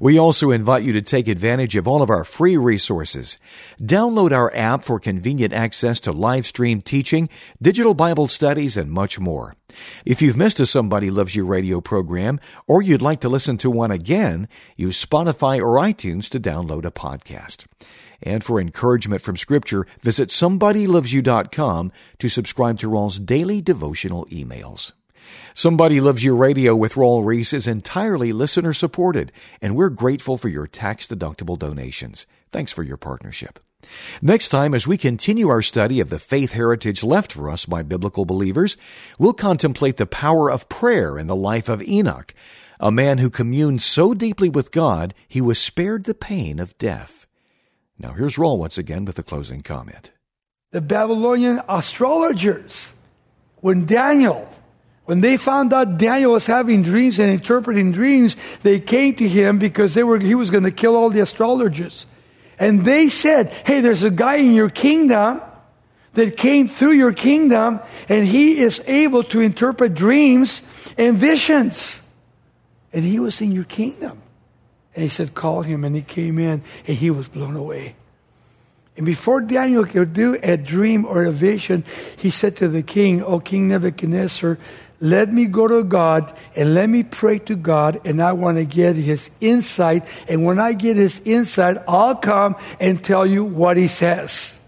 We 0.00 0.18
also 0.18 0.50
invite 0.50 0.82
you 0.82 0.92
to 0.92 1.02
take 1.02 1.28
advantage 1.28 1.76
of 1.76 1.88
all 1.88 2.02
of 2.02 2.10
our 2.10 2.24
free 2.24 2.56
resources. 2.56 3.38
Download 3.80 4.32
our 4.32 4.54
app 4.54 4.84
for 4.84 4.98
convenient 4.98 5.52
access 5.52 6.00
to 6.00 6.12
live 6.12 6.46
stream 6.46 6.80
teaching, 6.80 7.28
digital 7.60 7.94
Bible 7.94 8.28
studies, 8.28 8.76
and 8.76 8.90
much 8.90 9.18
more. 9.18 9.56
If 10.04 10.22
you've 10.22 10.36
missed 10.36 10.60
a 10.60 10.66
Somebody 10.66 11.10
Loves 11.10 11.34
You 11.34 11.46
radio 11.46 11.80
program, 11.80 12.40
or 12.66 12.82
you'd 12.82 13.02
like 13.02 13.20
to 13.20 13.28
listen 13.28 13.58
to 13.58 13.70
one 13.70 13.90
again, 13.90 14.48
use 14.76 15.04
Spotify 15.04 15.58
or 15.58 15.80
iTunes 15.80 16.28
to 16.30 16.40
download 16.40 16.84
a 16.84 16.90
podcast. 16.90 17.66
And 18.22 18.42
for 18.42 18.60
encouragement 18.60 19.22
from 19.22 19.36
Scripture, 19.36 19.86
visit 20.00 20.30
SomebodyLovesYou.com 20.30 21.92
to 22.18 22.28
subscribe 22.28 22.78
to 22.78 22.88
Raul's 22.88 23.18
daily 23.18 23.60
devotional 23.60 24.26
emails. 24.26 24.92
Somebody 25.54 26.00
Loves 26.00 26.24
You 26.24 26.34
Radio 26.34 26.74
with 26.74 26.94
Raul 26.94 27.24
Ries 27.24 27.52
is 27.52 27.66
entirely 27.66 28.32
listener 28.32 28.72
supported, 28.72 29.32
and 29.62 29.76
we're 29.76 29.90
grateful 29.90 30.36
for 30.36 30.48
your 30.48 30.66
tax 30.66 31.06
deductible 31.06 31.58
donations. 31.58 32.26
Thanks 32.50 32.72
for 32.72 32.82
your 32.82 32.96
partnership. 32.96 33.58
Next 34.22 34.48
time, 34.48 34.74
as 34.74 34.86
we 34.86 34.96
continue 34.96 35.48
our 35.48 35.62
study 35.62 36.00
of 36.00 36.08
the 36.08 36.18
faith 36.18 36.52
heritage 36.52 37.02
left 37.02 37.32
for 37.32 37.50
us 37.50 37.66
by 37.66 37.82
biblical 37.82 38.24
believers, 38.24 38.76
we'll 39.18 39.32
contemplate 39.32 39.96
the 39.96 40.06
power 40.06 40.50
of 40.50 40.68
prayer 40.68 41.18
in 41.18 41.26
the 41.26 41.36
life 41.36 41.68
of 41.68 41.82
Enoch, 41.82 42.34
a 42.80 42.90
man 42.90 43.18
who 43.18 43.30
communed 43.30 43.82
so 43.82 44.14
deeply 44.14 44.48
with 44.48 44.72
God 44.72 45.14
he 45.28 45.40
was 45.40 45.58
spared 45.58 46.04
the 46.04 46.14
pain 46.14 46.58
of 46.58 46.76
death. 46.78 47.26
Now, 47.98 48.12
here's 48.12 48.36
Raul 48.36 48.58
once 48.58 48.78
again 48.78 49.04
with 49.04 49.18
a 49.18 49.22
closing 49.22 49.60
comment. 49.60 50.12
The 50.72 50.80
Babylonian 50.80 51.60
astrologers, 51.68 52.92
when 53.60 53.86
Daniel 53.86 54.52
when 55.04 55.20
they 55.20 55.36
found 55.36 55.72
out 55.72 55.98
Daniel 55.98 56.32
was 56.32 56.46
having 56.46 56.82
dreams 56.82 57.18
and 57.18 57.30
interpreting 57.30 57.92
dreams, 57.92 58.36
they 58.62 58.80
came 58.80 59.14
to 59.16 59.28
him 59.28 59.58
because 59.58 59.94
they 59.94 60.02
were, 60.02 60.18
he 60.18 60.34
was 60.34 60.50
going 60.50 60.64
to 60.64 60.70
kill 60.70 60.96
all 60.96 61.10
the 61.10 61.20
astrologers. 61.20 62.06
And 62.58 62.84
they 62.84 63.08
said, 63.08 63.48
Hey, 63.66 63.80
there's 63.80 64.02
a 64.02 64.10
guy 64.10 64.36
in 64.36 64.54
your 64.54 64.70
kingdom 64.70 65.42
that 66.14 66.36
came 66.36 66.68
through 66.68 66.92
your 66.92 67.12
kingdom, 67.12 67.80
and 68.08 68.26
he 68.26 68.58
is 68.58 68.82
able 68.86 69.24
to 69.24 69.40
interpret 69.40 69.94
dreams 69.94 70.62
and 70.96 71.18
visions. 71.18 72.00
And 72.92 73.04
he 73.04 73.18
was 73.18 73.40
in 73.40 73.52
your 73.52 73.64
kingdom. 73.64 74.22
And 74.94 75.02
he 75.02 75.08
said, 75.08 75.34
Call 75.34 75.62
him. 75.62 75.84
And 75.84 75.94
he 75.94 76.02
came 76.02 76.38
in, 76.38 76.62
and 76.86 76.96
he 76.96 77.10
was 77.10 77.28
blown 77.28 77.56
away. 77.56 77.96
And 78.96 79.04
before 79.04 79.40
Daniel 79.40 79.84
could 79.84 80.12
do 80.12 80.38
a 80.40 80.56
dream 80.56 81.04
or 81.04 81.24
a 81.24 81.32
vision, 81.32 81.84
he 82.16 82.30
said 82.30 82.56
to 82.58 82.68
the 82.68 82.82
king, 82.82 83.22
O 83.22 83.40
King 83.40 83.66
Nebuchadnezzar, 83.68 84.56
let 85.00 85.32
me 85.32 85.46
go 85.46 85.68
to 85.68 85.84
God 85.84 86.32
and 86.56 86.74
let 86.74 86.88
me 86.88 87.02
pray 87.02 87.38
to 87.40 87.56
God, 87.56 88.00
and 88.04 88.22
I 88.22 88.32
want 88.32 88.58
to 88.58 88.64
get 88.64 88.96
his 88.96 89.30
insight. 89.40 90.04
And 90.28 90.44
when 90.44 90.58
I 90.58 90.72
get 90.72 90.96
his 90.96 91.20
insight, 91.24 91.78
I'll 91.88 92.16
come 92.16 92.56
and 92.80 93.02
tell 93.02 93.26
you 93.26 93.44
what 93.44 93.76
he 93.76 93.88
says. 93.88 94.58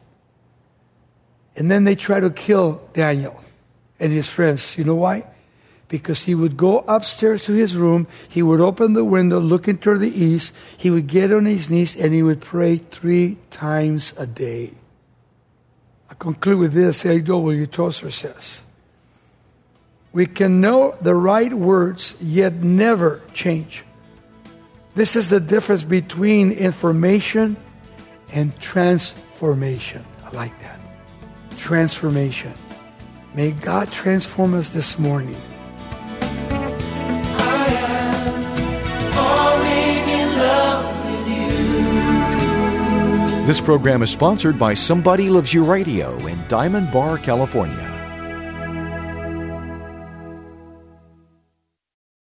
And 1.54 1.70
then 1.70 1.84
they 1.84 1.94
try 1.94 2.20
to 2.20 2.30
kill 2.30 2.86
Daniel 2.92 3.42
and 3.98 4.12
his 4.12 4.28
friends. 4.28 4.76
You 4.76 4.84
know 4.84 4.96
why? 4.96 5.26
Because 5.88 6.24
he 6.24 6.34
would 6.34 6.56
go 6.56 6.80
upstairs 6.80 7.44
to 7.44 7.52
his 7.52 7.76
room, 7.76 8.08
he 8.28 8.42
would 8.42 8.60
open 8.60 8.92
the 8.92 9.04
window, 9.04 9.38
look 9.38 9.68
into 9.68 9.96
the 9.96 10.10
east, 10.10 10.52
he 10.76 10.90
would 10.90 11.06
get 11.06 11.32
on 11.32 11.46
his 11.46 11.70
knees, 11.70 11.96
and 11.96 12.12
he 12.12 12.22
would 12.22 12.40
pray 12.40 12.78
three 12.78 13.38
times 13.50 14.12
a 14.18 14.26
day. 14.26 14.74
I 16.10 16.14
conclude 16.14 16.58
with 16.58 16.72
this 16.72 17.06
A.W. 17.06 17.66
Tozer 17.66 18.10
says 18.10 18.62
We 20.16 20.24
can 20.24 20.62
know 20.62 20.96
the 21.02 21.14
right 21.14 21.52
words, 21.52 22.16
yet 22.22 22.54
never 22.54 23.20
change. 23.34 23.84
This 24.94 25.14
is 25.14 25.28
the 25.28 25.40
difference 25.40 25.84
between 25.84 26.52
information 26.52 27.58
and 28.32 28.58
transformation. 28.58 30.06
I 30.24 30.30
like 30.30 30.58
that. 30.62 30.80
Transformation. 31.58 32.54
May 33.34 33.50
God 33.50 33.92
transform 33.92 34.54
us 34.54 34.70
this 34.70 34.98
morning. 34.98 35.36
This 43.46 43.60
program 43.60 44.00
is 44.00 44.10
sponsored 44.10 44.58
by 44.58 44.72
Somebody 44.72 45.28
Loves 45.28 45.52
You 45.52 45.62
Radio 45.62 46.16
in 46.26 46.38
Diamond 46.48 46.90
Bar, 46.90 47.18
California. 47.18 47.85